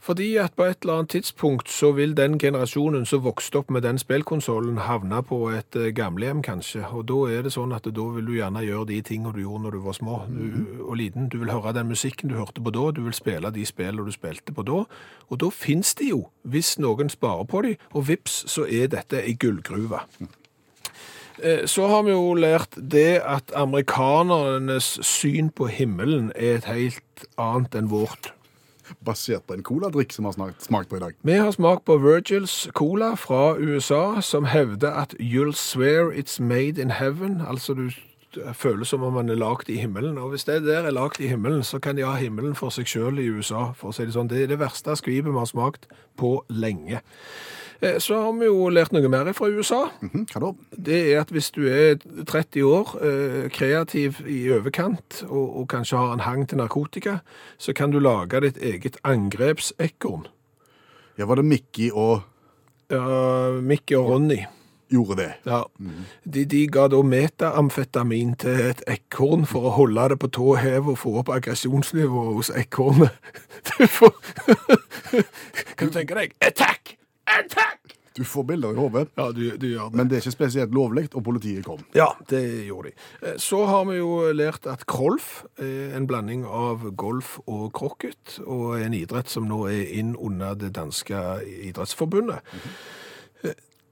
Fordi 0.00 0.36
at 0.36 0.54
på 0.56 0.64
et 0.64 0.78
eller 0.82 0.94
annet 0.94 1.10
tidspunkt 1.10 1.68
så 1.68 1.90
vil 1.92 2.14
den 2.16 2.38
generasjonen 2.38 3.06
som 3.06 3.24
vokste 3.24 3.58
opp 3.58 3.70
med 3.70 3.82
den 3.82 3.98
spillkonsollen 3.98 4.78
havne 4.86 5.22
på 5.26 5.40
et 5.50 5.76
eh, 5.76 5.90
gamlehjem 5.94 6.42
kanskje, 6.42 6.84
og 6.92 7.08
da 7.10 7.18
er 7.34 7.42
det 7.42 7.52
sånn 7.52 7.74
at 7.76 7.84
da 7.84 8.06
vil 8.14 8.30
du 8.30 8.36
gjerne 8.36 8.62
gjøre 8.64 8.88
de 8.92 9.00
tingene 9.02 9.34
du 9.34 9.42
gjorde 9.42 9.64
når 9.66 9.76
du 9.76 9.80
var 9.84 9.98
små 9.98 10.20
du, 10.30 10.46
og 10.86 10.96
liten. 11.00 11.28
Du 11.28 11.38
vil 11.42 11.52
høre 11.52 11.74
den 11.76 11.90
musikken 11.90 12.30
du 12.30 12.38
hørte 12.38 12.62
på 12.62 12.72
da, 12.74 12.90
du 12.94 13.02
vil 13.08 13.16
spille 13.16 13.50
de 13.54 13.66
spillene 13.66 14.06
du 14.06 14.14
spilte 14.14 14.54
på 14.54 14.64
da, 14.66 14.84
og 15.28 15.42
da 15.42 15.50
finnes 15.52 15.94
de 15.98 16.12
jo, 16.12 16.24
hvis 16.42 16.76
noen 16.78 17.10
sparer 17.12 17.44
på 17.50 17.62
de, 17.66 17.76
og 17.92 18.08
vips 18.08 18.44
så 18.48 18.68
er 18.70 18.88
dette 18.94 19.20
ei 19.24 19.34
gullgruve. 19.34 20.04
Eh, 21.42 21.66
Så 21.66 21.86
har 21.86 22.02
vi 22.02 22.10
jo 22.10 22.34
lært 22.34 22.74
det 22.78 23.20
at 23.22 23.52
amerikanernes 23.54 24.98
syn 25.02 25.50
på 25.50 25.66
himmelen 25.66 26.32
er 26.34 26.58
et 26.58 26.64
helt 26.70 27.28
annet 27.38 27.74
enn 27.74 27.90
vårt. 27.90 28.32
Basert 29.04 29.46
på 29.48 29.54
en 29.54 29.62
coladrikk 29.66 30.12
som 30.12 30.24
vi 30.24 30.32
har 30.32 30.38
snart 30.38 30.66
smakt 30.66 30.90
på 30.90 30.96
i 30.96 31.02
dag. 31.02 31.16
Vi 31.22 31.38
har 31.38 31.50
smakt 31.54 31.84
på 31.84 31.98
Virgils 32.02 32.68
Cola 32.74 33.14
fra 33.16 33.56
USA, 33.58 34.20
som 34.20 34.44
hevder 34.44 34.90
at 35.02 35.14
you'll 35.20 35.56
swear 35.56 36.12
it's 36.12 36.42
made 36.42 36.78
in 36.78 36.90
heaven. 36.90 37.40
Altså 37.48 37.74
du 37.74 37.90
føles 38.54 38.88
som 38.88 39.02
om 39.02 39.12
man 39.14 39.28
er 39.30 39.38
lagd 39.40 39.68
i 39.70 39.78
himmelen. 39.80 40.18
Og 40.18 40.30
hvis 40.34 40.44
det 40.44 40.62
der 40.66 40.84
er 40.86 40.90
lagd 40.94 41.20
i 41.20 41.28
himmelen, 41.28 41.62
så 41.64 41.78
kan 41.80 41.96
de 41.96 42.02
ha 42.04 42.14
himmelen 42.20 42.54
for 42.54 42.70
seg 42.70 42.86
sjøl 42.86 43.18
i 43.18 43.28
USA, 43.30 43.72
for 43.74 43.90
å 43.90 43.94
si 43.94 44.04
det 44.04 44.14
sånn. 44.14 44.28
Det 44.28 44.42
er 44.42 44.46
det 44.52 44.58
verste 44.60 44.96
skvipet 44.98 45.30
vi 45.32 45.38
har 45.38 45.46
smakt 45.48 45.86
på 46.18 46.44
lenge. 46.50 47.00
Eh, 47.80 47.98
Så 48.02 48.18
har 48.20 48.32
vi 48.34 48.46
jo 48.46 48.68
lært 48.74 48.90
noe 48.92 49.08
mer 49.08 49.32
fra 49.32 49.46
USA. 49.46 49.88
Mhm, 50.02 50.26
Hva 50.32 50.40
da? 50.40 50.52
Det 50.76 50.98
er 51.14 51.20
at 51.20 51.30
hvis 51.30 51.50
du 51.54 51.62
er 51.70 51.94
30 52.26 52.62
år, 52.66 52.96
eh, 53.00 53.48
kreativ 53.48 54.20
i 54.26 54.48
overkant, 54.50 55.22
og, 55.30 55.56
og 55.60 55.68
kanskje 55.68 55.96
har 55.96 56.12
en 56.12 56.20
hang 56.26 56.46
til 56.48 56.58
narkotika, 56.58 57.20
så 57.58 57.72
kan 57.72 57.90
du 57.90 58.00
lage 58.00 58.40
ditt 58.40 58.58
eget 58.58 58.96
angrepsekorn. 59.04 60.26
Ja, 61.18 61.24
var 61.26 61.36
det 61.36 61.44
Mickey 61.44 61.90
og 61.94 62.22
Ja, 62.90 63.60
Mickey 63.60 63.94
og 63.98 64.08
Ronny. 64.10 64.46
Gjorde 64.92 65.16
det? 65.20 65.28
Ja. 65.46 65.62
De, 66.24 66.44
de 66.48 66.62
ga 66.72 66.86
da 66.88 67.02
metaamfetamin 67.04 68.34
til 68.40 68.60
et 68.70 68.82
ekorn 68.88 69.44
for 69.48 69.68
å 69.68 69.74
holde 69.76 70.08
det 70.14 70.18
på 70.22 70.30
tå 70.38 70.54
hev 70.62 70.88
og 70.94 70.98
få 71.02 71.16
opp 71.22 71.28
aggresjonsnivået 71.36 72.34
hos 72.40 72.50
ekornet. 72.56 73.12
Du 73.78 73.86
får 73.86 74.14
Kan 75.76 75.88
du 75.88 75.94
tenke 75.94 76.14
deg 76.18 76.34
Attack! 76.44 76.96
Attack! 77.28 77.94
Du 78.18 78.24
får 78.26 78.42
bilder 78.48 78.72
i 78.74 78.80
hodet, 78.80 79.04
Ja, 79.14 79.28
du, 79.30 79.44
du 79.62 79.66
gjør 79.68 79.92
det. 79.92 79.94
men 80.00 80.08
det 80.10 80.16
er 80.16 80.22
ikke 80.24 80.32
spesielt 80.34 80.72
lovlig, 80.74 81.04
og 81.14 81.22
politiet 81.22 81.62
kom. 81.68 81.84
Ja, 81.94 82.08
det 82.30 82.40
gjorde 82.66 82.90
de. 82.90 82.94
Eh, 83.28 83.36
Så 83.38 83.60
har 83.68 83.84
vi 83.86 84.00
jo 84.00 84.32
lært 84.34 84.66
at 84.66 84.82
krolf 84.90 85.44
er 85.62 85.94
en 85.94 86.08
blanding 86.10 86.42
av 86.44 86.82
golf 86.98 87.36
og 87.46 87.68
krokket, 87.78 88.40
og 88.42 88.80
en 88.82 88.96
idrett 88.98 89.30
som 89.30 89.46
nå 89.46 89.60
er 89.70 89.84
inn 90.00 90.16
under 90.18 90.58
det 90.58 90.72
danske 90.74 91.14
idrettsforbundet. 91.70 92.42
Eh, 92.42 92.74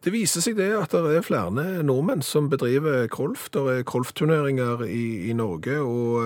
Det 0.07 0.13
viser 0.15 0.39
seg 0.39 0.55
det 0.55 0.69
at 0.71 0.93
det 0.95 1.17
er 1.19 1.25
flere 1.27 1.83
nordmenn 1.83 2.21
som 2.23 2.47
bedriver 2.47 3.09
golf. 3.11 3.49
Det 3.51 3.63
er 3.73 3.81
golfturneringer 3.91 4.85
i, 4.87 5.27
i 5.27 5.33
Norge, 5.35 5.81
og 5.83 6.21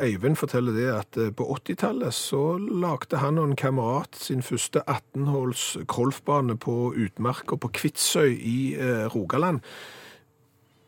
Øyvind 0.00 0.38
forteller 0.40 0.72
det 0.72 0.86
at 0.94 1.18
eh, 1.20 1.28
på 1.36 1.44
80-tallet 1.58 2.16
så 2.16 2.56
lagde 2.56 3.20
han 3.20 3.36
og 3.36 3.50
en 3.50 3.60
kamerat 3.60 4.16
sin 4.16 4.40
første 4.40 4.80
18-hols 4.88 5.76
golfbane 5.92 6.56
på 6.56 6.94
utmarka 6.96 7.60
på 7.60 7.68
Kvitsøy 7.68 8.32
i 8.32 8.56
eh, 8.80 9.04
Rogaland. 9.12 9.60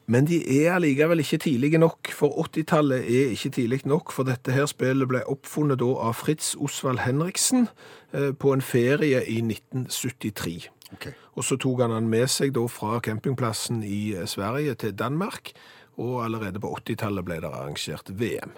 Men 0.09 0.25
de 0.25 0.41
er 0.41 0.79
allikevel 0.79 1.21
ikke 1.21 1.45
tidlige 1.45 1.85
nok, 1.85 2.09
for 2.09 2.41
80-tallet 2.49 3.05
er 3.05 3.37
ikke 3.37 3.53
tidlig 3.61 3.85
nok, 3.85 4.17
for 4.17 4.25
dette 4.25 4.57
her 4.57 4.65
spillet 4.65 5.13
ble 5.13 5.27
oppfunnet 5.29 5.85
da 5.85 5.93
av 6.09 6.17
Fritz 6.25 6.55
Osvald 6.57 7.05
Henriksen 7.05 7.69
eh, 8.17 8.33
på 8.33 8.57
en 8.57 8.65
ferie 8.65 9.27
i 9.29 9.43
1973. 9.45 10.71
Ok. 10.95 11.11
Og 11.39 11.47
så 11.47 11.59
tok 11.61 11.85
han 11.85 11.95
han 11.95 12.09
med 12.11 12.27
seg 12.33 12.55
da 12.57 12.65
fra 12.71 12.99
campingplassen 13.05 13.85
i 13.87 14.15
eh, 14.17 14.27
Sverige 14.31 14.77
til 14.81 14.97
Danmark, 14.97 15.53
og 16.01 16.25
allerede 16.25 16.63
på 16.63 16.73
80-tallet 16.79 17.27
ble 17.27 17.41
det 17.43 17.51
arrangert 17.51 18.11
VM 18.11 18.55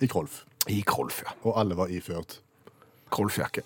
I 0.00 0.08
Krolf. 0.10 0.44
i 0.68 0.82
Krolf, 0.86 1.22
ja. 1.26 1.34
Og 1.42 1.58
alle 1.60 1.78
var 1.78 1.90
iført. 1.90 2.40
Krolfjakke. 3.12 3.64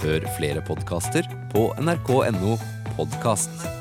Hør 0.00 0.24
flere 0.38 0.64
podkaster 0.66 1.28
på 1.52 1.68
nrk.no 1.78 2.56
podkast. 2.96 3.79